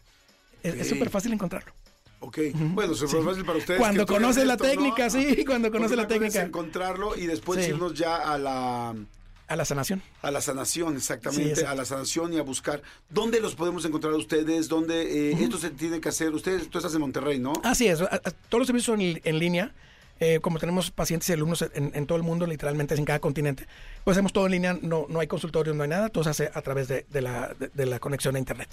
Es 0.63 0.89
súper 0.89 1.11
fácil 1.11 1.33
encontrarlo. 1.33 1.73
Ok, 2.21 2.39
bueno, 2.55 2.95
es 2.95 3.01
fácil 3.01 3.45
para 3.45 3.59
ustedes. 3.59 3.79
Cuando 3.79 4.07
conoces 4.07 4.45
la 4.47 4.55
esto, 4.55 4.65
técnica, 4.65 5.11
sí, 5.11 5.45
cuando 5.45 5.71
conoces 5.71 5.97
la 5.97 6.05
cosa 6.05 6.15
es 6.17 6.21
técnica. 6.23 6.43
encontrarlo 6.47 7.15
y 7.17 7.27
después 7.27 7.63
Sí. 7.65 7.71
irnos 7.71 7.95
ya 7.95 8.17
a 8.17 8.39
la, 8.39 8.95
A 9.49 9.55
la 9.57 9.65
sanación. 9.65 10.03
a 10.23 10.31
la 10.31 10.41
sanación, 10.41 10.97
exactamente, 10.97 11.57
Sí, 11.57 11.65
a 11.65 11.75
la 11.75 11.85
sanación 11.85 12.33
y 12.33 12.39
a 12.39 12.43
buscar. 12.43 12.83
¿Dónde 13.09 13.41
los 13.41 13.55
podemos 13.55 13.85
encontrar 13.85 14.13
a 14.13 14.17
ustedes? 14.17 14.69
¿Dónde 14.69 15.31
eh, 15.31 15.37
esto 15.41 15.59
se 15.59 15.71
tiene 15.71 16.01
que 16.01 16.09
hacer? 16.09 16.35
Ustedes, 16.35 16.69
tú 16.69 16.79
estás 16.79 16.95
en 16.95 17.01
Monterrey, 17.01 17.39
¿no? 17.39 17.53
Así 17.63 17.87
es, 17.87 17.99
todos 18.01 18.59
los 18.61 18.67
servicios 18.67 18.85
son 18.87 19.01
en, 19.01 19.21
en 19.25 19.39
línea. 19.39 19.73
eh, 20.19 20.41
como 20.41 20.59
tenemos 20.59 20.91
pacientes 20.91 21.29
y 21.29 21.33
alumnos 21.35 21.63
en, 21.75 21.93
en 21.95 22.07
todo 22.07 22.17
el 22.17 22.25
mundo, 22.25 22.47
literalmente 22.47 22.95
en 22.95 23.05
cada 23.05 23.19
continente, 23.21 23.67
pues 24.03 24.17
hacemos 24.17 24.33
todo 24.33 24.47
en 24.47 24.53
línea, 24.53 24.79
no, 24.81 25.07
no 25.11 25.21
hay 25.21 25.27
consultorios, 25.27 25.77
no 25.77 25.83
hay 25.83 25.91
nada, 25.91 26.09
todo 26.09 26.25
se 26.25 26.31
hace 26.31 26.51
a 26.55 26.63
través 26.63 26.89
de, 26.89 27.05
de 27.11 27.21
la, 27.21 27.55
de- 27.59 27.69
de 27.69 27.87
la 27.87 28.01
conexión 28.01 28.35
a 28.35 28.39
Internet. 28.39 28.69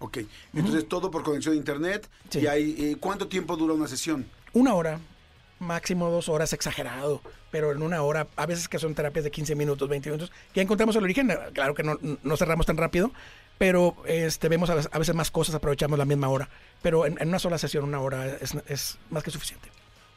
Ok, 0.00 0.18
entonces 0.54 0.88
todo 0.88 1.10
por 1.10 1.22
conexión 1.22 1.54
a 1.54 1.56
internet. 1.58 2.08
Sí. 2.30 2.40
Y 2.40 2.46
hay, 2.46 2.74
eh, 2.78 2.96
¿cuánto 2.98 3.28
tiempo 3.28 3.56
dura 3.56 3.74
una 3.74 3.86
sesión? 3.86 4.26
Una 4.54 4.74
hora, 4.74 4.98
máximo 5.60 6.10
dos 6.10 6.28
horas, 6.28 6.52
exagerado, 6.52 7.22
pero 7.50 7.70
en 7.70 7.82
una 7.82 8.02
hora, 8.02 8.26
a 8.36 8.46
veces 8.46 8.68
que 8.68 8.78
son 8.78 8.94
terapias 8.94 9.24
de 9.24 9.30
15 9.30 9.54
minutos, 9.54 9.88
20 9.88 10.10
minutos, 10.10 10.32
ya 10.54 10.62
encontramos 10.62 10.96
el 10.96 11.04
origen, 11.04 11.30
claro 11.52 11.74
que 11.74 11.84
no, 11.84 11.98
no 12.00 12.36
cerramos 12.36 12.66
tan 12.66 12.76
rápido, 12.76 13.12
pero 13.58 13.94
este, 14.06 14.48
vemos 14.48 14.70
a 14.70 14.74
veces, 14.98 15.14
más 15.14 15.30
cosas, 15.30 15.54
aprovechamos 15.54 15.98
la 15.98 16.06
misma 16.06 16.28
hora, 16.28 16.48
pero 16.82 17.06
en, 17.06 17.20
en 17.20 17.28
una 17.28 17.38
sola 17.38 17.58
sesión, 17.58 17.84
una 17.84 18.00
hora 18.00 18.26
es, 18.26 18.54
es 18.66 18.98
más 19.10 19.22
que 19.22 19.30
suficiente. 19.30 19.68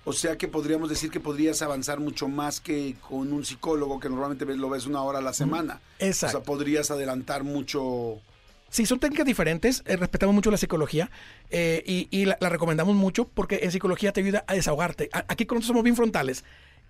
O 0.06 0.12
sea 0.12 0.38
que 0.38 0.48
podríamos 0.48 0.90
decir 0.90 1.10
que 1.10 1.20
podrías 1.20 1.62
avanzar 1.62 2.00
mucho 2.00 2.28
más 2.28 2.60
que 2.60 2.96
con 3.08 3.32
un 3.32 3.46
psicólogo 3.46 4.00
que 4.00 4.10
normalmente 4.10 4.46
lo 4.46 4.70
ves 4.70 4.86
una 4.86 5.02
hora 5.02 5.20
a 5.20 5.22
la 5.22 5.34
semana. 5.34 5.80
Exacto. 6.00 6.38
O 6.38 6.42
sea, 6.42 6.46
podrías 6.46 6.92
adelantar 6.92 7.44
mucho. 7.44 8.20
Sí, 8.74 8.88
son 8.88 9.00
técnicas 9.00 9.28
diferentes, 9.28 9.84
eh, 9.86 9.98
respetamos 9.98 10.34
mucho 10.34 10.50
la 10.50 10.58
psicología 10.58 11.12
eh, 11.52 11.84
y, 12.10 12.26
la, 12.26 12.38
recomendamos 12.50 12.96
mucho 12.96 13.28
porque 13.28 13.60
en 13.62 13.72
psicología 13.72 14.12
te 14.14 14.22
ayuda 14.22 14.46
a 14.48 14.56
desahogarte. 14.56 15.10
A- 15.14 15.26
aquí 15.28 15.46
con 15.46 15.58
nosotros 15.58 15.68
somos 15.68 15.84
bien 15.84 15.96
frontales, 15.96 16.44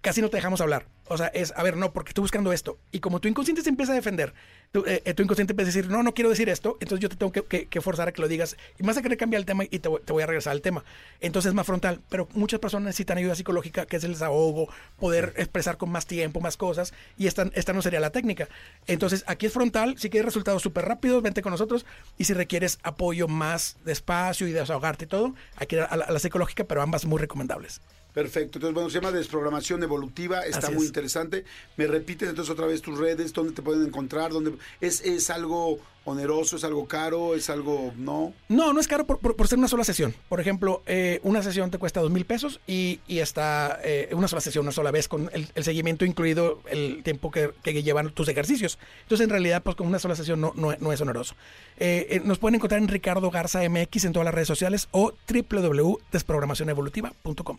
casi 0.03 0.21
no 0.21 0.29
te 0.29 0.37
dejamos 0.37 0.61
hablar. 0.61 0.85
O 1.07 1.17
sea, 1.17 1.27
es, 1.27 1.53
a 1.57 1.63
ver, 1.63 1.75
no, 1.75 1.91
porque 1.93 2.09
estoy 2.11 2.21
buscando 2.21 2.53
esto. 2.53 2.77
Y 2.91 2.99
como 2.99 3.19
tu 3.19 3.27
inconsciente 3.27 3.61
se 3.61 3.69
empieza 3.69 3.91
a 3.93 3.95
defender, 3.95 4.33
tu, 4.71 4.85
eh, 4.85 5.01
eh, 5.05 5.13
tu 5.13 5.23
inconsciente 5.23 5.53
empieza 5.53 5.69
a 5.69 5.73
decir, 5.73 5.89
no, 5.89 6.03
no 6.03 6.13
quiero 6.13 6.29
decir 6.29 6.49
esto, 6.49 6.77
entonces 6.81 7.01
yo 7.01 7.09
te 7.09 7.15
tengo 7.15 7.31
que, 7.31 7.43
que- 7.43 7.67
que 7.67 7.81
forzar 7.81 8.07
a 8.07 8.11
que 8.11 8.21
lo 8.21 8.27
digas. 8.27 8.55
Y 8.79 8.83
más 8.83 8.97
a 8.97 9.01
querer 9.01 9.17
cambiar 9.17 9.39
el 9.39 9.45
tema 9.45 9.63
y 9.63 9.79
te, 9.79 9.89
voy- 9.89 10.01
te 10.01 10.13
voy 10.13 10.23
a 10.23 10.25
regresar 10.25 10.51
al 10.51 10.61
tema. 10.61 10.83
Entonces 11.21 11.49
es 11.49 11.55
más 11.55 11.65
frontal. 11.65 12.01
Pero 12.09 12.27
muchas 12.33 12.59
personas 12.59 12.85
necesitan 12.87 13.17
ayuda 13.17 13.33
psicológica, 13.35 13.85
que 13.85 13.95
es 13.97 14.03
el 14.03 14.11
desahogo, 14.13 14.69
poder 14.99 15.33
expresar 15.37 15.77
con 15.77 15.89
más 15.89 16.05
tiempo, 16.05 16.41
más 16.41 16.57
cosas. 16.57 16.93
Y 17.17 17.27
esta, 17.27 17.49
esta 17.53 17.73
no 17.73 17.81
sería 17.81 17.99
la 17.99 18.11
técnica. 18.11 18.47
Entonces 18.87 19.23
aquí 19.27 19.45
es 19.45 19.53
frontal, 19.53 19.97
si 19.97 20.09
quieres 20.09 20.25
resultados 20.25 20.61
súper 20.61 20.85
rápidos, 20.85 21.23
vente 21.23 21.41
con 21.41 21.51
nosotros. 21.51 21.85
Y 22.17 22.25
si 22.25 22.33
requieres 22.33 22.79
apoyo 22.83 23.27
más 23.29 23.77
despacio 23.85 24.47
y 24.47 24.51
desahogarte 24.51 25.05
y 25.05 25.07
todo, 25.07 25.33
aquí 25.55 25.75
a 25.77 25.95
la, 25.95 26.05
a 26.05 26.11
la 26.11 26.19
psicológica, 26.19 26.65
pero 26.65 26.81
ambas 26.81 27.05
muy 27.05 27.19
recomendables. 27.19 27.79
Perfecto. 28.13 28.57
Entonces, 28.59 28.73
bueno, 28.75 28.89
se 28.89 28.99
llama 28.99 29.11
desprogramación 29.11 29.81
evolutiva. 29.83 30.45
Está 30.45 30.67
Así 30.67 30.75
muy 30.75 30.83
es. 30.83 30.89
interesante. 30.89 31.45
¿Me 31.77 31.87
repites 31.87 32.29
entonces 32.29 32.51
otra 32.51 32.67
vez 32.67 32.81
tus 32.81 32.97
redes? 32.99 33.33
¿Dónde 33.33 33.53
te 33.53 33.61
pueden 33.61 33.83
encontrar? 33.85 34.31
¿Dónde... 34.31 34.53
¿Es, 34.81 35.01
¿Es 35.01 35.29
algo 35.31 35.79
oneroso? 36.05 36.57
¿Es 36.57 36.63
algo 36.63 36.85
caro? 36.87 37.33
¿Es 37.33 37.49
algo 37.49 37.91
no? 37.97 38.33
No, 38.49 38.71
no 38.73 38.79
es 38.79 38.87
caro 38.87 39.07
por, 39.07 39.17
por- 39.19 39.35
por 39.35 39.47
ser 39.47 39.57
una 39.57 39.67
sola 39.67 39.83
sesión. 39.83 40.13
Por 40.29 40.39
ejemplo, 40.39 40.83
eh, 40.85 41.19
una 41.23 41.41
sesión 41.41 41.71
te 41.71 41.79
cuesta 41.79 42.01
dos 42.01 42.11
mil 42.11 42.25
pesos 42.25 42.59
y, 42.67 42.99
y 43.07 43.17
está 43.19 43.79
eh, 43.83 44.09
una 44.11 44.27
sola 44.27 44.41
sesión, 44.41 44.65
una 44.65 44.71
sola 44.73 44.91
vez, 44.91 45.07
con 45.07 45.29
el, 45.33 45.47
el 45.55 45.63
seguimiento 45.63 46.05
incluido 46.05 46.61
el 46.69 47.01
tiempo 47.03 47.31
que, 47.31 47.49
que 47.63 47.81
llevan 47.81 48.11
tus 48.11 48.27
ejercicios. 48.27 48.77
Entonces, 49.03 49.23
en 49.23 49.29
realidad, 49.31 49.63
pues 49.63 49.75
con 49.75 49.87
una 49.87 49.97
sola 49.97 50.15
sesión 50.15 50.39
no, 50.39 50.53
no, 50.55 50.75
no 50.79 50.93
es 50.93 51.01
oneroso. 51.01 51.33
Eh, 51.79 52.05
eh, 52.11 52.21
nos 52.23 52.37
pueden 52.37 52.55
encontrar 52.55 52.79
en 52.81 52.89
Ricardo 52.89 53.31
Garza 53.31 53.67
MX 53.67 54.05
en 54.05 54.13
todas 54.13 54.25
las 54.25 54.35
redes 54.35 54.47
sociales 54.49 54.87
o 54.91 55.13
www.desprogramacionevolutiva.com. 55.27 57.57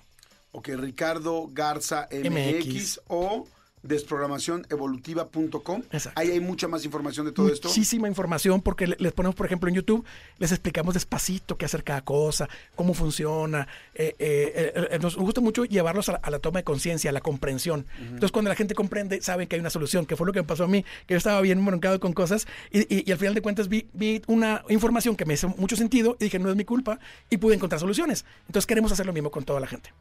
Ok, 0.56 0.68
Ricardo 0.76 1.48
Garza 1.52 2.06
MX, 2.12 2.30
MX. 2.30 3.00
o 3.08 3.44
desprogramacionevolutiva.com. 3.82 5.82
Ahí 6.14 6.30
hay 6.30 6.40
mucha 6.40 6.68
más 6.68 6.84
información 6.86 7.26
de 7.26 7.32
todo 7.32 7.48
esto. 7.50 7.68
Muchísima 7.68 8.08
información 8.08 8.62
porque 8.62 8.86
le- 8.86 8.96
les 8.98 9.12
ponemos, 9.12 9.34
por 9.34 9.44
ejemplo, 9.44 9.68
en 9.68 9.74
YouTube, 9.74 10.06
les 10.38 10.52
explicamos 10.52 10.94
despacito 10.94 11.58
qué 11.58 11.66
hacer 11.66 11.84
cada 11.84 12.00
cosa, 12.02 12.48
cómo 12.76 12.94
funciona. 12.94 13.68
Eh, 13.94 14.14
eh, 14.18 14.88
eh, 14.92 14.98
nos 15.00 15.16
gusta 15.16 15.42
mucho 15.42 15.66
llevarlos 15.66 16.08
a 16.08 16.12
la, 16.12 16.18
a 16.18 16.30
la 16.30 16.38
toma 16.38 16.60
de 16.60 16.64
conciencia, 16.64 17.10
a 17.10 17.12
la 17.12 17.20
comprensión. 17.20 17.84
Entonces, 18.00 18.30
cuando 18.32 18.48
la 18.48 18.54
gente 18.54 18.74
comprende, 18.74 19.20
saben 19.20 19.48
que 19.48 19.56
hay 19.56 19.60
una 19.60 19.68
solución, 19.70 20.06
que 20.06 20.16
fue 20.16 20.26
lo 20.26 20.32
que 20.32 20.40
me 20.40 20.46
pasó 20.48 20.64
a 20.64 20.68
mí, 20.68 20.82
que 21.06 21.12
yo 21.14 21.18
estaba 21.18 21.42
bien 21.42 21.62
broncado 21.62 22.00
con 22.00 22.14
cosas 22.14 22.46
y, 22.70 22.80
y- 22.94 23.04
y 23.06 23.12
al 23.12 23.18
final 23.18 23.34
de 23.34 23.42
cuentas 23.42 23.68
vi, 23.68 23.86
vi 23.92 24.22
una 24.28 24.64
información 24.70 25.14
que 25.14 25.26
me 25.26 25.34
hizo 25.34 25.48
mucho 25.50 25.76
sentido 25.76 26.16
y 26.18 26.24
dije, 26.24 26.38
no 26.38 26.48
es 26.48 26.56
mi 26.56 26.64
culpa 26.64 26.98
y 27.28 27.36
pude 27.36 27.54
encontrar 27.56 27.80
soluciones. 27.80 28.24
Entonces, 28.46 28.66
queremos 28.66 28.92
hacer 28.92 29.04
lo 29.04 29.12
mismo 29.12 29.30
con 29.30 29.44
toda 29.44 29.60
la 29.60 29.66
gente. 29.66 29.92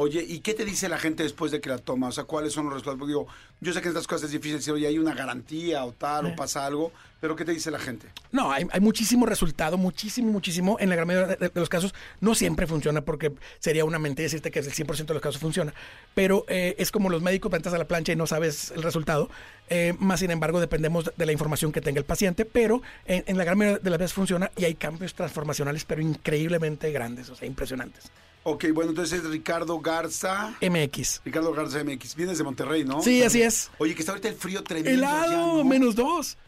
Oye, 0.00 0.24
¿y 0.26 0.38
qué 0.38 0.54
te 0.54 0.64
dice 0.64 0.88
la 0.88 0.96
gente 0.96 1.24
después 1.24 1.50
de 1.50 1.60
que 1.60 1.68
la 1.68 1.78
toma? 1.78 2.06
O 2.06 2.12
sea, 2.12 2.22
¿cuáles 2.22 2.52
son 2.52 2.66
los 2.66 2.74
resultados? 2.74 3.00
Porque 3.00 3.10
digo, 3.10 3.26
yo 3.60 3.72
sé 3.72 3.80
que 3.80 3.88
en 3.88 3.90
estas 3.90 4.06
cosas 4.06 4.26
es 4.26 4.30
difícil 4.30 4.58
decir, 4.58 4.72
oye, 4.72 4.86
hay 4.86 4.96
una 4.96 5.12
garantía 5.12 5.84
o 5.84 5.90
tal, 5.90 6.26
o 6.26 6.36
pasa 6.36 6.64
algo, 6.64 6.92
pero 7.20 7.34
¿qué 7.34 7.44
te 7.44 7.50
dice 7.50 7.72
la 7.72 7.80
gente? 7.80 8.06
No, 8.30 8.52
hay, 8.52 8.64
hay 8.70 8.80
muchísimo 8.80 9.26
resultado, 9.26 9.76
muchísimo, 9.76 10.30
muchísimo. 10.30 10.76
En 10.78 10.88
la 10.88 10.94
gran 10.94 11.08
mayoría 11.08 11.34
de, 11.34 11.48
de 11.48 11.60
los 11.60 11.68
casos 11.68 11.96
no 12.20 12.36
siempre 12.36 12.68
funciona 12.68 13.00
porque 13.00 13.32
sería 13.58 13.84
una 13.84 13.98
mentira 13.98 14.22
decirte 14.22 14.52
que 14.52 14.60
el 14.60 14.70
100% 14.70 15.04
de 15.04 15.14
los 15.14 15.22
casos 15.22 15.40
funciona. 15.40 15.74
Pero 16.14 16.44
eh, 16.46 16.76
es 16.78 16.92
como 16.92 17.10
los 17.10 17.20
médicos 17.20 17.52
entras 17.52 17.74
a 17.74 17.78
la 17.78 17.88
plancha 17.88 18.12
y 18.12 18.16
no 18.16 18.28
sabes 18.28 18.70
el 18.70 18.84
resultado. 18.84 19.28
Eh, 19.70 19.94
más 19.98 20.20
sin 20.20 20.30
embargo, 20.30 20.60
dependemos 20.60 21.10
de 21.16 21.26
la 21.26 21.32
información 21.32 21.72
que 21.72 21.80
tenga 21.80 21.98
el 21.98 22.04
paciente, 22.04 22.44
pero 22.44 22.82
en, 23.06 23.24
en 23.26 23.36
la 23.38 23.44
gran 23.44 23.58
mayoría 23.58 23.78
de 23.78 23.90
las 23.90 23.98
veces 23.98 24.12
funciona 24.14 24.50
y 24.56 24.64
hay 24.64 24.74
cambios 24.74 25.14
transformacionales, 25.14 25.84
pero 25.84 26.00
increíblemente 26.02 26.90
grandes, 26.90 27.28
o 27.30 27.34
sea, 27.36 27.46
impresionantes. 27.46 28.10
Ok, 28.44 28.66
bueno, 28.72 28.90
entonces 28.90 29.18
es 29.22 29.28
Ricardo 29.28 29.78
Garza. 29.80 30.56
MX. 30.62 31.20
Ricardo 31.24 31.52
Garza 31.52 31.82
MX. 31.84 32.14
Vienes 32.14 32.38
de 32.38 32.44
Monterrey, 32.44 32.84
¿no? 32.84 33.02
Sí, 33.02 33.22
así 33.22 33.42
es. 33.42 33.70
Oye, 33.78 33.94
que 33.94 34.00
está 34.00 34.12
ahorita 34.12 34.28
el 34.28 34.36
frío 34.36 34.62
tremendo. 34.62 34.90
Helado, 34.90 35.58
¿no? 35.58 35.64
menos 35.64 35.94
dos. 35.94 36.38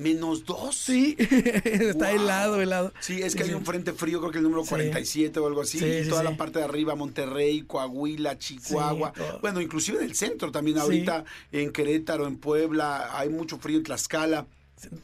¿Menos 0.00 0.44
dos? 0.44 0.74
Sí, 0.76 1.16
está 1.64 2.10
Wow. 2.12 2.20
helado, 2.22 2.60
helado. 2.62 2.92
Sí, 3.00 3.20
es 3.22 3.34
que 3.34 3.44
Sí, 3.44 3.44
hay 3.44 3.48
sí. 3.50 3.54
un 3.54 3.64
frente 3.66 3.92
frío, 3.92 4.18
creo 4.20 4.32
que 4.32 4.38
el 4.38 4.44
número 4.44 4.62
Sí. 4.62 4.70
47 4.70 5.38
o 5.40 5.46
algo 5.46 5.60
así. 5.60 5.78
Sí, 5.78 5.84
y 5.84 6.04
sí, 6.04 6.08
toda 6.08 6.22
sí. 6.22 6.28
la 6.30 6.36
parte 6.36 6.58
de 6.58 6.64
arriba, 6.64 6.94
Monterrey, 6.94 7.62
Coahuila, 7.62 8.38
Chihuahua. 8.38 9.12
Sí, 9.14 9.22
bueno, 9.40 9.60
inclusive 9.60 9.98
en 9.98 10.04
el 10.04 10.14
centro 10.14 10.50
también 10.50 10.76
Sí. 10.78 10.82
ahorita, 10.82 11.24
en 11.52 11.70
Querétaro, 11.72 12.26
en 12.26 12.36
Puebla, 12.38 13.10
hay 13.18 13.28
mucho 13.28 13.58
frío 13.58 13.78
en 13.78 13.84
Tlaxcala. 13.84 14.46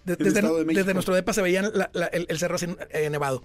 Desde, 0.05 0.29
Estado 0.29 0.57
de 0.59 0.65
México. 0.65 0.81
desde 0.81 0.95
nuestro 0.95 1.15
depa 1.15 1.35
se 1.35 1.43
veía 1.43 1.61
la- 1.61 1.91
la- 1.93 2.07
el, 2.07 2.25
el 2.31 2.39
cerro 2.39 2.55
así, 2.57 2.67
eh, 2.91 3.11
nevado. 3.11 3.43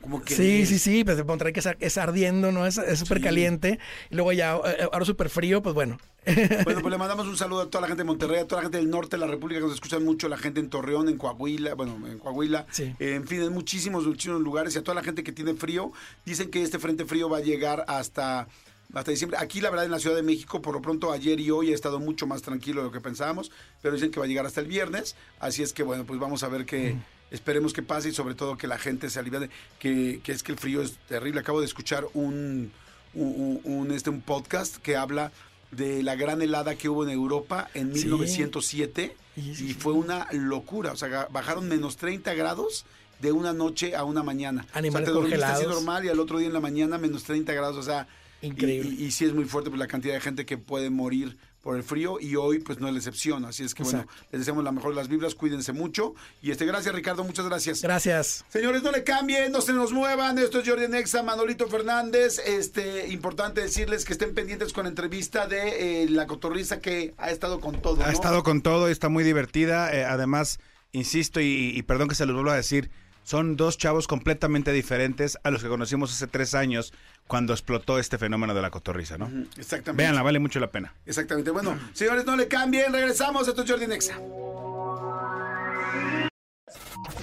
Como 0.00 0.22
que 0.22 0.34
Sí, 0.34 0.64
sí, 0.66 0.78
sí, 0.78 1.04
pues 1.04 1.24
Monterrey 1.26 1.52
que 1.52 1.60
es, 1.60 1.68
es 1.78 1.98
ardiendo, 1.98 2.52
¿no? 2.52 2.66
Es 2.66 2.80
súper 2.98 3.18
Sí. 3.18 3.24
caliente. 3.24 3.78
Y 4.10 4.14
luego 4.14 4.32
ya, 4.32 4.56
eh, 4.56 4.88
ahora 4.92 5.04
súper 5.04 5.28
frío, 5.28 5.62
pues 5.62 5.74
bueno. 5.74 5.98
Bueno, 6.64 6.80
pues 6.80 6.90
le 6.92 6.98
mandamos 6.98 7.26
un 7.26 7.36
saludo 7.36 7.62
a 7.62 7.70
toda 7.70 7.82
la 7.82 7.88
gente 7.88 8.02
de 8.02 8.06
Monterrey, 8.06 8.40
a 8.40 8.46
toda 8.46 8.60
la 8.62 8.64
gente 8.66 8.78
del 8.78 8.90
norte 8.90 9.16
de 9.16 9.20
la 9.20 9.26
República 9.26 9.60
que 9.60 9.66
nos 9.66 9.74
escuchan 9.74 10.04
mucho, 10.04 10.28
la 10.28 10.36
gente 10.38 10.60
en 10.60 10.68
Torreón, 10.70 11.08
en 11.08 11.16
Coahuila, 11.18 11.74
bueno, 11.74 11.98
en 12.06 12.18
Coahuila, 12.18 12.66
Sí. 12.70 12.94
eh, 12.98 13.14
en 13.14 13.26
fin, 13.26 13.42
en 13.42 13.52
muchísimos, 13.52 14.06
muchísimos 14.06 14.40
lugares 14.40 14.74
y 14.74 14.78
a 14.78 14.82
toda 14.82 14.94
la 14.94 15.02
gente 15.02 15.22
que 15.22 15.32
tiene 15.32 15.54
frío. 15.54 15.92
Dicen 16.24 16.50
que 16.50 16.62
este 16.62 16.78
frente 16.78 17.04
frío 17.04 17.28
va 17.28 17.38
a 17.38 17.40
llegar 17.42 17.84
hasta 17.88 18.48
hasta 18.92 19.12
diciembre. 19.12 19.38
Aquí, 19.40 19.60
la 19.60 19.70
verdad, 19.70 19.84
en 19.84 19.92
la 19.92 20.00
Ciudad 20.00 20.16
de 20.16 20.22
México, 20.24 20.60
por 20.60 20.74
lo 20.74 20.82
pronto, 20.82 21.12
ayer 21.12 21.38
y 21.38 21.48
hoy 21.52 21.70
ha 21.70 21.74
estado 21.76 22.00
mucho 22.00 22.26
más 22.26 22.42
tranquilo 22.42 22.80
de 22.80 22.88
lo 22.88 22.92
que 22.92 23.00
pensábamos, 23.00 23.52
pero 23.80 23.94
dicen 23.94 24.10
que 24.10 24.18
va 24.18 24.26
a 24.26 24.28
llegar 24.28 24.46
hasta 24.46 24.60
el 24.60 24.66
viernes. 24.66 25.14
Así 25.38 25.62
es 25.62 25.72
que, 25.72 25.84
bueno, 25.84 26.04
pues 26.04 26.18
vamos 26.18 26.42
a 26.42 26.48
ver 26.48 26.66
que 26.66 26.96
esperemos 27.30 27.72
que 27.72 27.82
pase 27.82 28.10
y 28.10 28.12
sobre 28.12 28.34
todo 28.34 28.56
que 28.56 28.66
la 28.66 28.78
gente 28.78 29.10
se 29.10 29.18
alivie, 29.18 29.50
que, 29.78 30.20
que 30.22 30.32
es 30.32 30.42
que 30.42 30.52
el 30.52 30.58
frío 30.58 30.82
es 30.82 30.96
terrible. 31.08 31.40
Acabo 31.40 31.60
de 31.60 31.66
escuchar 31.66 32.06
un, 32.14 32.72
un, 33.14 33.60
un, 33.64 33.90
este, 33.92 34.10
un 34.10 34.20
podcast 34.20 34.76
que 34.76 34.96
habla 34.96 35.32
de 35.70 36.02
la 36.02 36.16
gran 36.16 36.42
helada 36.42 36.74
que 36.74 36.88
hubo 36.88 37.04
en 37.04 37.10
Europa 37.10 37.68
en 37.74 37.94
Sí. 37.94 38.04
1907 38.06 39.16
Sí, 39.36 39.54
sí, 39.54 39.70
y 39.70 39.74
fue 39.74 39.92
una 39.92 40.26
locura. 40.32 40.92
O 40.92 40.96
sea, 40.96 41.28
bajaron 41.30 41.68
menos 41.68 41.96
30 41.96 42.34
grados 42.34 42.84
de 43.20 43.32
una 43.32 43.52
noche 43.52 43.94
a 43.94 44.04
una 44.04 44.22
mañana. 44.22 44.66
Animales 44.72 45.08
o 45.10 45.26
sea, 45.28 45.38
te 45.38 45.44
así 45.44 45.66
normal 45.66 46.04
y 46.04 46.08
al 46.08 46.18
otro 46.18 46.38
día 46.38 46.48
en 46.48 46.52
la 46.52 46.60
mañana 46.60 46.98
menos 46.98 47.22
30 47.24 47.52
grados. 47.54 47.76
O 47.76 47.82
sea, 47.82 48.08
Increíble. 48.42 48.90
Y, 48.98 49.02
y, 49.04 49.06
y 49.06 49.10
sí 49.12 49.24
es 49.24 49.32
muy 49.34 49.44
fuerte 49.44 49.70
pues, 49.70 49.78
la 49.78 49.86
cantidad 49.86 50.14
de 50.14 50.20
gente 50.20 50.46
que 50.46 50.58
puede 50.58 50.90
morir 50.90 51.36
por 51.62 51.76
el 51.76 51.82
frío 51.82 52.18
y 52.20 52.36
hoy 52.36 52.58
pues 52.60 52.80
no 52.80 52.86
es 52.86 52.92
la 52.94 52.98
excepción. 52.98 53.44
Así 53.44 53.64
es 53.64 53.74
que 53.74 53.82
bueno, 53.82 54.06
les 54.32 54.40
deseamos 54.40 54.64
la 54.64 54.72
mejor 54.72 54.90
de 54.90 54.96
las 54.96 55.08
vibras, 55.08 55.34
cuídense 55.34 55.72
mucho. 55.72 56.14
Y 56.42 56.50
este, 56.50 56.64
gracias 56.66 56.94
Ricardo, 56.94 57.24
muchas 57.24 57.46
gracias. 57.46 57.82
Gracias. 57.82 58.44
Señores, 58.48 58.82
no 58.82 58.90
le 58.92 59.04
cambien, 59.04 59.52
no 59.52 59.60
se 59.60 59.72
nos 59.72 59.92
muevan. 59.92 60.38
Esto 60.38 60.60
es 60.60 60.68
Jordi 60.68 60.88
Nexa, 60.88 61.22
Manolito 61.22 61.68
Fernández. 61.68 62.38
Este, 62.38 63.08
importante 63.08 63.60
decirles 63.60 64.04
que 64.04 64.12
estén 64.12 64.34
pendientes 64.34 64.72
con 64.72 64.84
la 64.84 64.90
entrevista 64.90 65.46
de 65.46 66.04
eh, 66.04 66.08
la 66.08 66.26
cotorriza 66.26 66.80
que 66.80 67.14
ha 67.18 67.30
estado 67.30 67.60
con 67.60 67.80
todo. 67.82 68.02
Ha 68.04 68.12
estado 68.12 68.42
con 68.42 68.62
todo 68.62 68.88
y 68.88 68.92
está 68.92 69.08
muy 69.08 69.24
divertida. 69.24 69.94
eh, 69.94 70.04
además, 70.04 70.58
insisto, 70.92 71.40
y, 71.40 71.72
y 71.74 71.82
perdón 71.82 72.08
que 72.08 72.14
se 72.14 72.26
los 72.26 72.34
vuelva 72.34 72.54
a 72.54 72.56
decir, 72.56 72.90
son 73.22 73.56
dos 73.56 73.78
chavos 73.78 74.06
completamente 74.06 74.72
diferentes 74.72 75.38
a 75.44 75.50
los 75.50 75.62
que 75.62 75.68
conocimos 75.68 76.12
hace 76.12 76.26
tres 76.26 76.54
años 76.54 76.92
cuando 77.30 77.52
explotó 77.52 78.00
este 78.00 78.18
fenómeno 78.18 78.54
de 78.54 78.60
la 78.60 78.70
cotorriza, 78.70 79.16
¿no? 79.16 79.30
Exactamente. 79.56 80.02
Véanla, 80.02 80.22
vale 80.22 80.40
mucho 80.40 80.58
la 80.58 80.72
pena. 80.72 80.92
Exactamente. 81.06 81.52
Bueno, 81.52 81.78
señores, 81.92 82.26
no 82.26 82.34
le 82.34 82.48
cambien. 82.48 82.92
Regresamos. 82.92 83.46
Esto 83.46 83.62
es 83.62 83.70
Jordi 83.70 83.86
Nexa. 83.86 84.18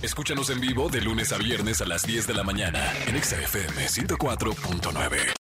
Escúchanos 0.02 0.50
en 0.50 0.62
vivo 0.62 0.88
de 0.88 1.02
lunes 1.02 1.34
a 1.34 1.38
viernes 1.38 1.82
a 1.82 1.86
las 1.86 2.04
10 2.04 2.26
de 2.26 2.34
la 2.34 2.44
mañana 2.44 2.82
en 3.06 3.18
Exa 3.18 3.36
FM 3.36 3.86
104.9. 3.86 5.38